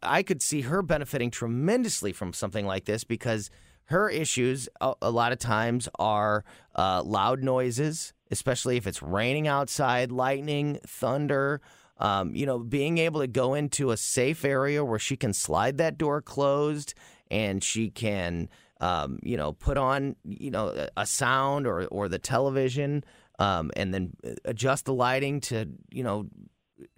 I- 0.02 0.22
could 0.22 0.42
see 0.42 0.62
her 0.62 0.82
benefiting 0.82 1.30
tremendously 1.30 2.12
from 2.12 2.32
something 2.32 2.66
like 2.66 2.84
this 2.84 3.04
because 3.04 3.50
her 3.86 4.08
issues 4.08 4.68
a, 4.80 4.94
a 5.02 5.10
lot 5.10 5.32
of 5.32 5.38
times 5.38 5.88
are 5.98 6.44
uh, 6.74 7.02
loud 7.02 7.42
noises, 7.42 8.12
especially 8.30 8.76
if 8.76 8.86
it's 8.86 9.02
raining 9.02 9.48
outside, 9.48 10.12
lightning, 10.12 10.78
thunder. 10.86 11.60
Um, 11.99 12.35
you 12.35 12.47
know, 12.47 12.59
being 12.61 12.99
able 12.99 13.21
to 13.21 13.26
go 13.26 13.55
into 13.55 13.90
a 13.90 13.97
safe 13.97 14.45
area 14.45 14.85
where 14.85 14.99
she 15.00 15.17
can 15.17 15.33
slide 15.33 15.78
that 15.78 15.99
door 15.99 16.23
closed 16.23 16.95
and 17.31 17.62
she 17.62 17.90
can, 17.90 18.49
um, 18.81 19.19
you 19.23 19.37
know, 19.37 19.52
put 19.52 19.76
on, 19.76 20.14
you 20.25 20.50
know, 20.50 20.88
a- 20.97 21.07
sound 21.07 21.67
or 21.67 21.87
or 21.87 22.09
the 22.09 22.19
television, 22.19 23.02
um, 23.40 23.71
and 23.76 23.93
then 23.93 24.12
adjust 24.45 24.85
the 24.85 24.95
lighting 24.95 25.40
to, 25.40 25.69
you 25.90 26.05
know, 26.05 26.28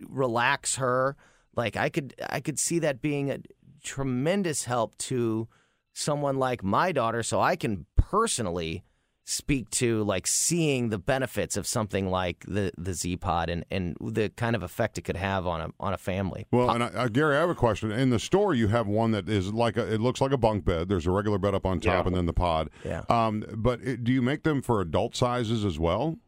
relax 0.06 0.76
her. 0.76 1.16
Like 1.56 1.76
I 1.76 1.88
could 1.88 2.14
I 2.28 2.40
could 2.40 2.58
see 2.58 2.78
that 2.80 3.00
being 3.00 3.30
a 3.30 3.38
tremendous 3.82 4.64
help 4.64 4.96
to 4.98 5.48
someone 5.92 6.36
like 6.38 6.62
my 6.62 6.92
daughter 6.92 7.22
so 7.22 7.40
I 7.40 7.56
can 7.56 7.86
personally 7.96 8.84
speak 9.30 9.70
to 9.70 10.02
like 10.02 10.26
seeing 10.26 10.88
the 10.88 10.98
benefits 10.98 11.56
of 11.56 11.66
something 11.66 12.08
like 12.10 12.44
the 12.48 12.72
the 12.76 12.92
Z 12.94 13.16
Pod 13.18 13.48
and, 13.48 13.64
and 13.70 13.96
the 14.00 14.28
kind 14.30 14.56
of 14.56 14.62
effect 14.62 14.98
it 14.98 15.02
could 15.02 15.16
have 15.16 15.46
on 15.46 15.60
a 15.60 15.68
on 15.78 15.92
a 15.92 15.98
family. 15.98 16.46
Well, 16.50 16.70
and 16.70 16.82
I, 16.82 16.86
uh, 16.88 17.08
Gary, 17.08 17.36
I 17.36 17.40
have 17.40 17.50
a 17.50 17.54
question. 17.54 17.92
In 17.92 18.10
the 18.10 18.18
store, 18.18 18.54
you 18.54 18.68
have 18.68 18.86
one 18.86 19.12
that 19.12 19.28
is 19.28 19.52
like 19.52 19.76
a, 19.76 19.92
it 19.92 20.00
looks 20.00 20.20
like 20.20 20.32
a 20.32 20.38
bunk 20.38 20.64
bed. 20.64 20.88
There's 20.88 21.06
a 21.06 21.10
regular 21.10 21.38
bed 21.38 21.54
up 21.54 21.64
on 21.66 21.80
top, 21.80 22.04
Yeah. 22.04 22.06
and 22.08 22.16
then 22.16 22.26
the 22.26 22.32
pod. 22.32 22.70
Yeah. 22.84 23.02
Um, 23.08 23.44
but 23.56 23.80
it, 23.82 24.04
do 24.04 24.12
you 24.12 24.22
make 24.22 24.42
them 24.42 24.62
for 24.62 24.80
adult 24.80 25.14
sizes 25.16 25.64
as 25.64 25.78
well? 25.78 26.18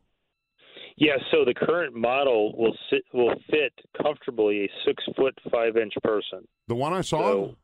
Yeah, 0.96 1.16
so 1.30 1.44
the 1.44 1.54
current 1.54 1.96
model 1.96 2.56
will 2.56 2.76
sit 2.90 3.02
will 3.12 3.34
fit 3.50 3.72
comfortably 4.00 4.64
a 4.64 4.68
six 4.86 5.02
foot 5.16 5.36
five 5.50 5.76
inch 5.76 5.94
person. 6.04 6.46
The 6.68 6.74
one 6.74 6.92
I 6.92 7.00
saw. 7.00 7.20
So- 7.20 7.56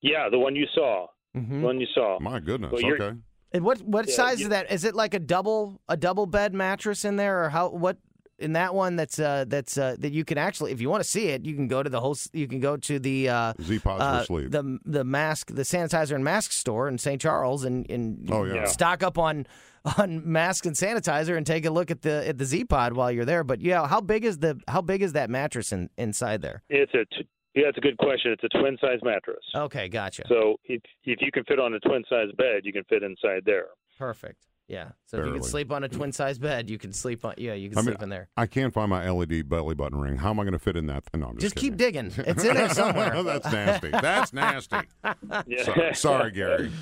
Yeah, 0.00 0.28
the 0.30 0.38
one 0.38 0.56
you 0.56 0.66
saw, 0.74 1.06
Mm-hmm. 1.36 1.60
the 1.60 1.66
one 1.66 1.80
you 1.80 1.86
saw. 1.94 2.18
My 2.20 2.40
goodness. 2.40 2.72
Well, 2.72 2.92
okay. 2.92 3.16
And 3.54 3.64
what 3.64 3.80
what 3.82 4.08
Yeah, 4.08 4.14
size 4.14 4.40
you- 4.40 4.46
is 4.46 4.50
that? 4.50 4.70
Is 4.72 4.84
it 4.84 4.94
like 4.94 5.14
a 5.14 5.18
double 5.20 5.80
a 5.88 5.96
double 5.96 6.26
bed 6.26 6.54
mattress 6.54 7.04
in 7.04 7.16
there, 7.16 7.44
or 7.44 7.48
how 7.50 7.68
what? 7.70 7.96
In 8.38 8.54
that 8.54 8.74
one, 8.74 8.96
that's 8.96 9.20
uh, 9.20 9.44
that's 9.46 9.78
uh, 9.78 9.94
that 10.00 10.12
you 10.12 10.24
can 10.24 10.36
actually, 10.36 10.72
if 10.72 10.80
you 10.80 10.90
want 10.90 11.00
to 11.02 11.08
see 11.08 11.28
it, 11.28 11.44
you 11.44 11.54
can 11.54 11.68
go 11.68 11.80
to 11.80 11.88
the 11.88 12.00
whole. 12.00 12.12
s- 12.12 12.28
You 12.32 12.48
can 12.48 12.58
go 12.58 12.76
to 12.76 12.98
the 12.98 13.28
uh, 13.28 13.52
Z 13.62 13.78
pods 13.80 14.02
uh, 14.02 14.18
for 14.20 14.24
sleep. 14.26 14.50
the 14.50 14.78
the 14.84 15.04
mask, 15.04 15.54
the 15.54 15.62
sanitizer 15.62 16.16
and 16.16 16.24
mask 16.24 16.50
store 16.50 16.88
in 16.88 16.98
St. 16.98 17.20
Charles, 17.20 17.64
and 17.64 17.88
and 17.88 18.28
Oh, 18.32 18.42
yeah. 18.44 18.54
Yeah. 18.54 18.64
stock 18.64 19.04
up 19.04 19.16
on 19.16 19.46
on 19.96 20.22
masks 20.32 20.66
and 20.66 20.74
sanitizer, 20.74 21.36
and 21.36 21.46
take 21.46 21.64
a 21.66 21.70
look 21.70 21.92
at 21.92 22.02
the 22.02 22.26
at 22.26 22.38
the 22.38 22.44
Z 22.44 22.64
Pod 22.64 22.94
while 22.94 23.12
you're 23.12 23.24
there. 23.26 23.44
But 23.44 23.60
yeah, 23.60 23.86
how 23.86 24.00
big 24.00 24.24
is 24.24 24.38
the 24.38 24.58
how 24.66 24.80
big 24.80 25.02
is 25.02 25.12
that 25.12 25.30
mattress 25.30 25.70
in, 25.70 25.88
inside 25.96 26.42
there? 26.42 26.62
It's 26.68 26.94
a 26.94 27.04
t- 27.14 27.28
yeah, 27.54 27.68
it's 27.68 27.78
a 27.78 27.80
good 27.80 27.98
question. 27.98 28.32
It's 28.32 28.44
a 28.44 28.58
twin 28.58 28.76
size 28.80 28.98
mattress. 29.02 29.44
Okay, 29.54 29.88
gotcha. 29.88 30.24
So 30.28 30.56
if 30.64 30.82
if 31.04 31.18
you 31.20 31.30
can 31.32 31.44
fit 31.44 31.58
on 31.58 31.74
a 31.74 31.80
twin 31.80 32.02
size 32.08 32.28
bed, 32.36 32.62
you 32.64 32.72
can 32.72 32.84
fit 32.84 33.02
inside 33.02 33.42
there. 33.46 33.66
Perfect. 33.98 34.42
Yeah. 34.68 34.92
So 35.06 35.18
if 35.18 35.26
you 35.26 35.32
can 35.34 35.42
sleep 35.42 35.70
on 35.70 35.84
a 35.84 35.88
twin 35.88 36.12
size 36.12 36.38
bed, 36.38 36.70
you 36.70 36.78
can 36.78 36.92
sleep 36.94 37.24
on. 37.26 37.34
Yeah, 37.36 37.52
you 37.52 37.68
can 37.68 37.78
I 37.78 37.82
mean, 37.82 37.86
sleep 37.90 38.02
in 38.02 38.08
there. 38.08 38.28
I 38.38 38.46
can't 38.46 38.72
find 38.72 38.88
my 38.88 39.10
LED 39.10 39.48
belly 39.48 39.74
button 39.74 40.00
ring. 40.00 40.16
How 40.16 40.30
am 40.30 40.40
I 40.40 40.44
going 40.44 40.52
to 40.54 40.58
fit 40.58 40.76
in 40.76 40.86
that? 40.86 41.04
No, 41.14 41.26
I'm 41.26 41.32
just, 41.34 41.40
Just 41.42 41.56
keep 41.56 41.76
digging. 41.76 42.10
It's 42.16 42.42
in 42.44 42.54
there 42.54 42.68
somewhere. 42.74 43.22
That's 43.22 43.52
nasty. 43.52 43.90
That's 43.90 44.32
nasty. 44.32 44.76
Yeah. 45.46 45.64
So- 45.64 45.92
sorry, 45.92 46.30
Gary. 46.30 46.72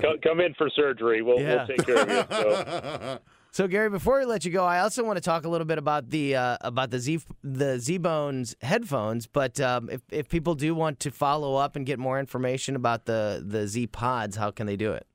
come, 0.00 0.18
come 0.22 0.40
in 0.40 0.54
for 0.54 0.70
surgery. 0.70 1.20
We'll, 1.20 1.38
Yeah. 1.40 1.66
we'll 1.66 1.76
take 1.76 1.84
care 1.86 1.98
of 1.98 2.08
you. 2.08 2.24
So. 2.36 3.18
So 3.50 3.66
Gary, 3.66 3.90
before 3.90 4.18
we 4.18 4.24
let 4.24 4.44
you 4.44 4.52
go, 4.52 4.64
I 4.64 4.80
also 4.80 5.02
want 5.02 5.16
to 5.16 5.22
talk 5.22 5.44
a 5.44 5.48
little 5.48 5.64
bit 5.64 5.78
about 5.78 6.10
the 6.10 6.36
uh, 6.36 6.58
about 6.60 6.90
the 6.90 6.98
Z 6.98 7.20
the 7.42 7.78
Z 7.78 7.98
Bones 7.98 8.54
headphones. 8.60 9.26
But 9.26 9.58
um, 9.60 9.88
if 9.90 10.02
if 10.10 10.28
people 10.28 10.54
do 10.54 10.74
want 10.74 11.00
to 11.00 11.10
follow 11.10 11.56
up 11.56 11.74
and 11.74 11.86
get 11.86 11.98
more 11.98 12.20
information 12.20 12.76
about 12.76 13.06
the 13.06 13.42
the 13.44 13.66
Z 13.66 13.88
Pods, 13.88 14.36
how 14.36 14.50
can 14.50 14.66
they 14.66 14.76
do 14.76 14.92
it? 14.92 15.06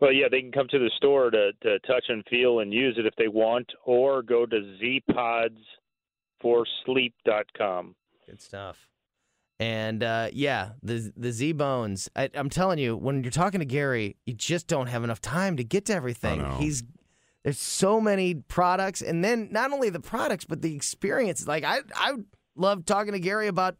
Well, 0.00 0.12
yeah, 0.12 0.26
they 0.30 0.40
can 0.40 0.52
come 0.52 0.68
to 0.68 0.78
the 0.78 0.90
store 0.96 1.30
to, 1.30 1.52
to 1.62 1.78
touch 1.80 2.04
and 2.08 2.24
feel 2.28 2.60
and 2.60 2.72
use 2.72 2.96
it 2.98 3.06
if 3.06 3.14
they 3.16 3.28
want, 3.28 3.70
or 3.84 4.22
go 4.22 4.46
to 4.46 4.76
zpods4sleep.com. 6.42 7.94
Good 8.26 8.40
stuff. 8.42 8.88
And 9.58 10.02
uh, 10.02 10.28
yeah, 10.32 10.70
the 10.82 11.12
the 11.16 11.32
Z 11.32 11.52
Bones. 11.52 12.10
I, 12.14 12.28
I'm 12.34 12.50
telling 12.50 12.78
you, 12.78 12.94
when 12.94 13.22
you're 13.24 13.30
talking 13.30 13.60
to 13.60 13.66
Gary, 13.66 14.16
you 14.26 14.34
just 14.34 14.66
don't 14.66 14.88
have 14.88 15.02
enough 15.02 15.22
time 15.22 15.56
to 15.56 15.64
get 15.64 15.86
to 15.86 15.94
everything. 15.94 16.42
know. 16.42 16.56
He's 16.58 16.82
there's 17.46 17.60
so 17.60 18.00
many 18.00 18.34
products, 18.34 19.00
and 19.02 19.22
then 19.24 19.48
not 19.52 19.70
only 19.72 19.88
the 19.88 20.00
products, 20.00 20.44
but 20.44 20.62
the 20.62 20.74
experience. 20.74 21.46
Like 21.46 21.62
I 21.62 21.78
I 21.94 22.14
love 22.56 22.84
talking 22.84 23.12
to 23.12 23.20
Gary 23.20 23.46
about 23.46 23.76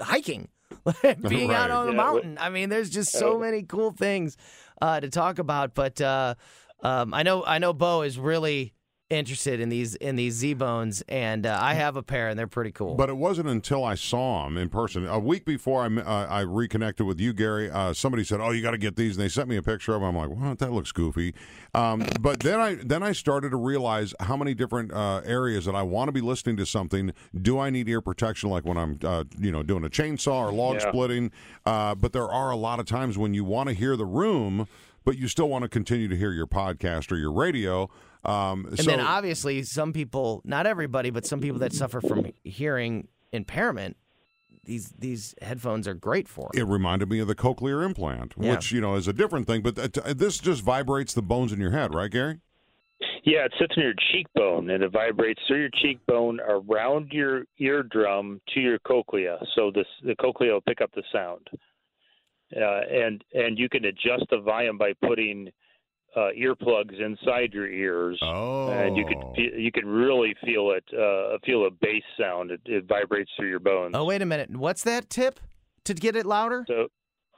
hiking, 0.00 0.48
being 1.28 1.52
out 1.52 1.70
on 1.70 1.86
the 1.86 1.92
Yeah, 1.92 1.96
mountain. 1.96 2.36
I 2.40 2.48
mean, 2.50 2.68
there's 2.68 2.90
just 2.90 3.12
so 3.12 3.36
Uh, 3.36 3.38
many 3.38 3.62
cool 3.62 3.92
things 3.92 4.36
uh, 4.82 4.98
to 4.98 5.08
talk 5.08 5.38
about. 5.38 5.74
But 5.76 6.00
uh, 6.00 6.34
um, 6.82 7.14
I 7.14 7.22
know 7.22 7.44
I 7.44 7.58
know 7.58 7.72
Bo 7.72 8.02
is 8.02 8.18
really 8.18 8.74
interested 9.10 9.58
in 9.60 9.68
these 9.68 9.94
in 9.96 10.16
these 10.16 10.34
Z 10.34 10.54
Bones, 10.54 11.02
and 11.08 11.46
uh, 11.46 11.58
I 11.60 11.74
have 11.74 11.96
a 11.96 12.02
pair, 12.02 12.28
and 12.28 12.38
they're 12.38 12.46
pretty 12.46 12.72
cool. 12.72 12.94
But 12.94 13.08
it 13.08 13.16
wasn't 13.16 13.48
until 13.48 13.84
I 13.84 13.94
saw 13.94 14.44
them 14.44 14.56
in 14.58 14.68
person 14.68 15.06
a 15.06 15.18
week 15.18 15.44
before 15.44 15.82
I 15.82 15.86
uh, 15.86 16.26
I 16.28 16.40
reconnected 16.40 17.06
with 17.06 17.18
you, 17.20 17.32
Gary. 17.32 17.70
Uh, 17.70 17.92
somebody 17.94 18.24
said, 18.24 18.40
"Oh, 18.40 18.50
you 18.50 18.62
got 18.62 18.72
to 18.72 18.78
get 18.78 18.96
these," 18.96 19.16
and 19.16 19.24
they 19.24 19.28
sent 19.28 19.48
me 19.48 19.56
a 19.56 19.62
picture 19.62 19.94
of 19.94 20.02
them. 20.02 20.16
I'm 20.16 20.28
like, 20.30 20.38
"Well, 20.38 20.54
that 20.54 20.72
looks 20.72 20.92
goofy." 20.92 21.34
Um, 21.74 22.04
but 22.20 22.40
then 22.40 22.60
I 22.60 22.74
then 22.74 23.02
I 23.02 23.12
started 23.12 23.50
to 23.50 23.56
realize 23.56 24.14
how 24.20 24.36
many 24.36 24.54
different 24.54 24.92
uh, 24.92 25.22
areas 25.24 25.64
that 25.64 25.74
I 25.74 25.82
want 25.82 26.08
to 26.08 26.12
be 26.12 26.20
listening 26.20 26.56
to 26.58 26.66
something. 26.66 27.12
Do 27.40 27.58
I 27.58 27.70
need 27.70 27.88
ear 27.88 28.00
protection, 28.00 28.50
like 28.50 28.64
when 28.64 28.76
I'm 28.76 28.98
uh, 29.02 29.24
you 29.38 29.50
know 29.52 29.62
doing 29.62 29.84
a 29.84 29.90
chainsaw 29.90 30.48
or 30.48 30.52
log 30.52 30.76
Yeah. 30.76 30.88
splitting? 30.90 31.30
Uh, 31.64 31.94
but 31.94 32.12
there 32.12 32.28
are 32.30 32.50
a 32.50 32.56
lot 32.56 32.78
of 32.80 32.86
times 32.86 33.16
when 33.16 33.32
you 33.34 33.44
want 33.44 33.68
to 33.68 33.74
hear 33.74 33.96
the 33.96 34.06
room, 34.06 34.68
but 35.04 35.16
you 35.18 35.28
still 35.28 35.48
want 35.48 35.62
to 35.62 35.68
continue 35.68 36.08
to 36.08 36.16
hear 36.16 36.32
your 36.32 36.46
podcast 36.46 37.10
or 37.10 37.16
your 37.16 37.32
radio. 37.32 37.88
Um, 38.24 38.66
And 38.66 38.78
so 38.78 38.90
then 38.90 39.00
obviously, 39.00 39.62
some 39.62 39.92
people, 39.92 40.42
not 40.44 40.66
everybody, 40.66 41.10
but 41.10 41.24
some 41.26 41.40
people 41.40 41.58
that 41.60 41.72
suffer 41.72 42.00
from 42.00 42.26
hearing 42.44 43.08
impairment, 43.32 43.96
these 44.64 44.90
these 44.98 45.34
headphones 45.40 45.86
are 45.88 45.94
great 45.94 46.28
for. 46.28 46.50
it 46.54 46.64
reminded 46.66 47.08
me 47.08 47.20
of 47.20 47.28
the 47.28 47.34
cochlear 47.34 47.84
implant, 47.84 48.34
Yeah. 48.38 48.50
which 48.52 48.70
you 48.72 48.80
know 48.80 48.96
is 48.96 49.08
a 49.08 49.12
different 49.12 49.46
thing. 49.46 49.62
But 49.62 49.76
th- 49.76 50.16
this 50.16 50.38
just 50.38 50.62
vibrates 50.62 51.14
the 51.14 51.22
bones 51.22 51.52
in 51.52 51.60
your 51.60 51.70
head, 51.70 51.94
right, 51.94 52.10
Gary? 52.10 52.40
Yeah, 53.22 53.44
it 53.44 53.52
sits 53.58 53.74
in 53.76 53.82
your 53.82 53.94
cheekbone 54.12 54.70
and 54.70 54.82
it 54.82 54.90
vibrates 54.90 55.40
through 55.46 55.60
your 55.60 55.70
cheekbone 55.80 56.40
around 56.40 57.12
your 57.12 57.44
eardrum 57.58 58.40
to 58.54 58.60
your 58.60 58.78
cochlea. 58.80 59.38
So 59.54 59.70
this 59.70 59.86
the 60.02 60.16
cochlea 60.16 60.52
will 60.52 60.60
pick 60.60 60.80
up 60.80 60.90
the 60.94 61.02
sound, 61.12 61.48
uh, 62.56 62.80
and 62.90 63.22
and 63.34 63.58
you 63.58 63.68
can 63.68 63.84
adjust 63.84 64.24
the 64.30 64.38
volume 64.40 64.76
by 64.78 64.92
putting 65.06 65.50
uh, 66.16 66.28
earplugs 66.38 67.00
inside 67.00 67.52
your 67.52 67.68
ears. 67.68 68.18
Oh, 68.22 68.70
And 68.70 68.96
you 68.96 69.04
can 69.04 69.34
you 69.36 69.70
can 69.72 69.86
really 69.86 70.34
feel 70.44 70.72
it 70.72 70.84
uh, 70.92 71.38
feel 71.44 71.66
a 71.66 71.70
bass 71.70 72.02
sound. 72.18 72.50
It, 72.50 72.60
it 72.64 72.84
vibrates 72.88 73.30
through 73.36 73.48
your 73.48 73.60
bones. 73.60 73.94
Oh 73.96 74.04
wait 74.04 74.22
a 74.22 74.26
minute, 74.26 74.50
what's 74.56 74.82
that 74.84 75.10
tip 75.10 75.40
to 75.84 75.94
get 75.94 76.16
it 76.16 76.26
louder? 76.26 76.64
So, 76.68 76.88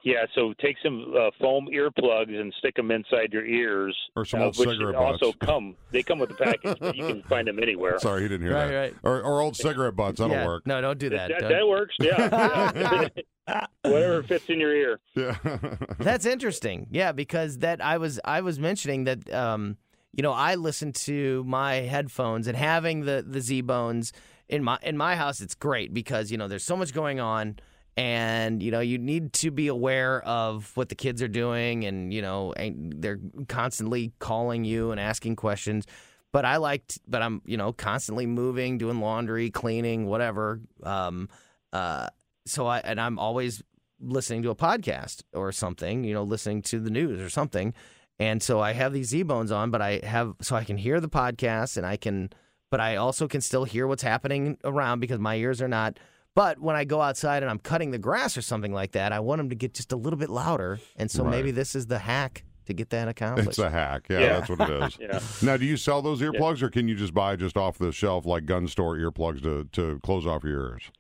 yeah, 0.03 0.25
so 0.35 0.53
take 0.61 0.77
some 0.83 1.13
uh, 1.19 1.31
foam 1.41 1.69
earplugs 1.73 2.39
and 2.39 2.53
stick 2.59 2.75
them 2.77 2.91
inside 2.91 3.33
your 3.33 3.45
ears. 3.47 3.97
Or 4.17 4.25
some 4.25 4.41
uh, 4.41 4.45
old 4.47 4.59
which 4.59 4.69
cigarette 4.69 4.95
also 4.95 5.27
butts. 5.33 5.39
come. 5.41 5.77
They 5.91 6.03
come 6.03 6.19
with 6.19 6.31
a 6.31 6.35
package, 6.35 6.79
but 6.81 6.97
you 6.97 7.07
can 7.07 7.23
find 7.29 7.47
them 7.47 7.59
anywhere. 7.63 7.99
Sorry, 7.99 8.23
he 8.23 8.29
didn't 8.29 8.47
hear 8.47 8.55
Right, 8.55 8.67
that. 8.69 8.77
right. 8.77 8.95
Or, 9.03 9.21
or 9.23 9.41
old 9.41 9.57
cigarette 9.57 9.97
butts. 9.97 10.19
That'll 10.19 10.35
yeah, 10.37 10.47
work. 10.47 10.67
no, 10.67 10.81
don't 10.81 10.99
do 10.99 11.11
that. 11.11 11.29
That, 11.29 11.41
Don't- 11.41 11.51
that 11.53 11.67
works, 11.69 11.95
yeah. 12.01 13.09
Whatever 13.83 14.23
fits 14.23 14.45
in 14.49 14.61
your 14.61 14.75
ear. 14.75 15.01
Yeah. 15.17 15.37
That's 15.99 16.25
interesting. 16.27 16.87
Yeah, 16.91 17.13
because 17.13 17.59
that 17.59 17.83
I 17.85 17.99
was 17.99 18.21
I 18.25 18.43
was 18.43 18.59
mentioning 18.61 19.05
that 19.05 19.33
um, 19.33 19.77
you 20.13 20.23
know, 20.23 20.33
I 20.33 20.55
listen 20.55 20.93
to 20.93 21.43
my 21.45 21.75
headphones 21.77 22.47
and 22.47 22.57
having 22.57 23.01
the 23.07 23.25
the 23.27 23.41
Z 23.41 23.63
Bones 23.63 24.13
in 24.49 24.63
my 24.63 24.79
in 24.83 24.97
my 24.97 25.17
house 25.17 25.41
it's 25.41 25.55
great 25.57 25.93
because, 25.93 26.31
you 26.31 26.39
know, 26.39 26.47
there's 26.49 26.63
so 26.65 26.77
much 26.77 26.93
going 26.95 27.19
on 27.19 27.57
and 27.97 28.63
you 28.63 28.71
know, 28.71 28.81
you 28.81 28.99
need 28.99 29.33
to 29.35 29.51
be 29.51 29.69
aware 29.69 30.23
of 30.23 30.71
what 30.77 30.89
the 30.89 30.95
kids 30.95 31.23
are 31.23 31.29
doing 31.29 31.85
and, 31.85 32.13
you 32.13 32.23
know, 32.23 32.53
and 32.53 32.95
they're 33.03 33.21
constantly 33.49 34.13
calling 34.19 34.65
you 34.65 34.91
and 34.91 35.01
asking 35.01 35.37
questions. 35.37 35.87
But 36.33 36.45
I 36.45 36.57
liked 36.57 36.99
but 37.07 37.23
I'm, 37.23 37.43
you 37.45 37.57
know, 37.57 37.73
constantly 37.73 38.27
moving, 38.27 38.79
doing 38.79 39.01
laundry, 39.01 39.51
cleaning, 39.51 40.07
whatever. 40.07 40.61
Um 40.83 41.29
uh 41.73 42.09
so 42.47 42.67
I 42.67 42.79
and 42.79 43.01
I'm 43.01 43.19
always 43.19 43.63
listening 44.01 44.43
to 44.43 44.51
a 44.51 44.57
podcast 44.57 45.23
or 45.35 45.53
something, 45.53 46.05
you 46.05 46.15
know, 46.15 46.23
listening 46.23 46.63
to 46.63 46.81
the 46.81 46.91
news 46.91 47.21
or 47.21 47.29
something. 47.29 47.75
And 48.19 48.43
so 48.43 48.61
I 48.61 48.73
have 48.73 48.93
these 48.93 49.09
Z 49.09 49.23
bones 49.25 49.51
on, 49.51 49.71
but 49.71 49.81
I 49.81 50.01
have 50.05 50.35
so 50.41 50.55
I 50.55 50.65
can 50.65 50.77
hear 50.77 51.01
the 51.01 51.09
podcast 51.09 51.77
and 51.77 51.87
I 51.87 51.97
can, 51.97 52.31
but 52.71 52.81
I 52.81 52.97
also 52.97 53.27
can 53.27 53.41
still 53.41 53.65
hear 53.65 53.87
what's 53.87 54.03
happening 54.03 54.59
around 54.63 55.01
because 55.01 55.19
my 55.19 55.37
ears 55.37 55.61
are 55.61 55.69
not. 55.69 55.99
But 56.37 56.61
when 56.61 56.77
I 56.77 56.85
go 56.85 57.01
outside 57.01 57.43
and 57.43 57.51
I'm 57.51 57.59
cutting 57.59 57.91
the 57.91 57.99
grass 57.99 58.37
or 58.37 58.43
something 58.43 58.73
like 58.73 58.93
that, 58.93 59.13
I 59.13 59.21
want 59.21 59.39
them 59.41 59.49
to 59.51 59.57
get 59.57 59.75
just 59.75 59.93
a 59.93 59.97
little 59.97 60.19
bit 60.19 60.31
louder. 60.31 60.79
And 60.97 61.11
so 61.11 61.25
Right. 61.25 61.31
maybe 61.33 61.51
this 61.51 61.75
is 61.75 61.87
the 61.87 61.99
hack 61.99 62.45
to 62.67 62.73
get 62.73 62.91
that 62.91 63.09
accomplished. 63.09 63.49
It's 63.49 63.59
a 63.59 63.69
hack. 63.71 64.07
Yeah, 64.09 64.21
Yeah. 64.21 64.27
that's 64.39 64.49
what 64.51 64.71
it 64.71 64.83
is. 64.85 64.99
Yeah. 65.01 65.21
Now, 65.43 65.57
do 65.57 65.65
you 65.67 65.77
sell 65.77 66.03
those 66.03 66.21
earplugs, 66.21 66.63
or 66.63 66.71
can 66.71 66.87
you 66.87 66.95
just 66.95 67.13
buy 67.15 67.35
just 67.37 67.57
off 67.57 67.79
the 67.79 67.91
shelf 67.91 68.27
like 68.27 68.47
gun 68.47 68.69
store 68.69 68.97
earplugs 68.97 69.43
to 69.43 69.65
to 69.73 69.99
close 70.05 70.27
off 70.27 70.45
your 70.45 70.71
ears? 70.73 70.91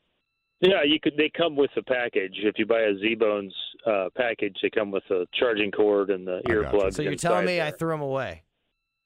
Yeah, 0.61 0.83
you 0.85 0.99
could. 1.01 1.17
They 1.17 1.31
come 1.35 1.57
with 1.57 1.71
the 1.75 1.83
package. 1.85 2.35
If 2.43 2.59
you 2.59 2.67
buy 2.67 2.81
a 2.81 2.95
Z 2.99 3.15
Bones 3.15 3.55
uh, 3.87 4.09
package, 4.17 4.57
they 4.63 4.69
come 4.69 4.91
with 4.91 5.05
the 5.09 5.27
charging 5.33 5.71
cord 5.71 6.11
and 6.11 6.27
the 6.27 6.43
I 6.47 6.53
gotcha. 6.55 6.77
earplugs. 6.77 6.95
so 6.95 7.03
you're 7.03 7.15
telling 7.15 7.47
me 7.47 7.61
I 7.63 7.71
threw 7.71 7.91
them 7.91 8.03
away? 8.03 8.43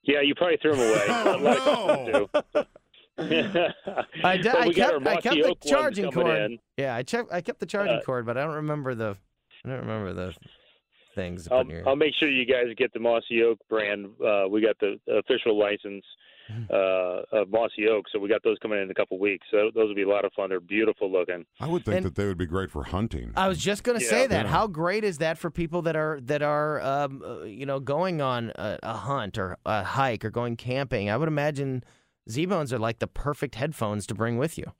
Yeah, 0.03 0.21
you 0.23 0.35
probably 0.35 0.57
threw 0.61 0.73
them 0.75 0.81
away. 0.81 1.05
Oh, 1.67 2.29
A 2.55 2.67
lot 3.19 3.33
of 3.33 3.53
people 3.53 3.53
do. 3.53 4.25
I, 4.25 4.37
did, 4.37 4.45
But 4.45 4.57
I 4.57 4.67
we 4.69 4.75
got 4.75 4.95
our 4.95 5.01
kept, 5.01 5.07
I 5.09 5.21
kept 5.21 5.61
the 5.63 5.69
charging 5.69 6.11
cord. 6.11 6.39
in. 6.39 6.59
Yeah, 6.77 6.95
I 6.95 7.03
checked. 7.03 7.33
I 7.33 7.41
kept 7.41 7.61
the 7.61 7.67
charging 7.67 7.97
Uh, 7.97 8.03
cord, 8.03 8.27
but 8.27 8.37
I 8.37 8.45
don't 8.45 8.55
remember 8.57 8.95
the. 8.95 9.17
I 9.65 9.69
don't 9.69 9.81
remember 9.81 10.13
the 10.13 10.35
things. 11.15 11.49
I'll, 11.51 11.65
your- 11.67 11.89
I'll 11.89 11.97
make 11.97 12.15
sure 12.19 12.29
you 12.31 12.45
guys 12.45 12.67
get 12.77 12.93
the 12.93 13.01
Mossy 13.01 13.43
Oak 13.43 13.59
brand. 13.71 14.07
Uh, 14.25 14.45
we 14.51 14.61
got 14.61 14.77
the 14.81 14.99
official 15.11 15.59
license 15.59 16.05
Hmm. 16.47 16.65
uh, 16.71 17.23
of 17.41 17.49
Mossy 17.51 17.89
Oak, 17.89 18.05
so 18.13 18.19
we 18.19 18.29
got 18.29 18.43
those 18.45 18.59
coming 18.61 18.77
in, 18.77 18.85
in 18.85 18.91
a 18.91 18.95
couple 18.95 19.19
weeks. 19.19 19.47
So 19.51 19.71
those 19.75 19.89
will 19.89 19.95
be 19.95 20.03
a 20.03 20.09
lot 20.09 20.27
of 20.27 20.33
fun. 20.35 20.51
They're 20.51 20.61
beautiful 20.61 21.11
looking. 21.11 21.47
I 21.59 21.67
would 21.67 21.87
think 21.87 21.97
And- 21.97 22.05
that 22.05 22.17
they 22.17 22.27
would 22.27 22.37
be 22.37 22.45
great 22.45 22.71
for 22.71 22.85
hunting. 22.85 23.33
I 23.35 23.49
was 23.49 23.57
just 23.57 23.83
going 23.83 23.99
to 23.99 24.05
Yeah. 24.05 24.11
say 24.11 24.27
that. 24.27 24.45
Yeah. 24.45 24.51
How 24.51 24.67
great 24.67 25.05
is 25.05 25.17
that 25.19 25.39
for 25.39 25.51
people 25.51 25.81
that 25.83 25.97
are 25.97 26.21
that 26.25 26.43
are 26.43 26.83
um, 26.83 27.23
uh, 27.25 27.45
you 27.45 27.65
know 27.65 27.81
going 27.81 28.21
on 28.21 28.53
a, 28.57 28.79
a 28.83 28.93
hunt 28.93 29.39
or 29.39 29.57
a 29.65 29.85
hike 29.85 30.23
or 30.23 30.29
going 30.31 30.57
camping? 30.57 31.09
I 31.09 31.17
would 31.17 31.29
imagine 31.29 31.83
Z 32.29 32.47
bones 32.47 32.73
are 32.73 32.79
like 32.79 32.99
the 32.99 33.07
perfect 33.07 33.57
headphones 33.57 34.07
to 34.07 34.15
bring 34.15 34.39
with 34.39 34.57
you. 34.59 34.73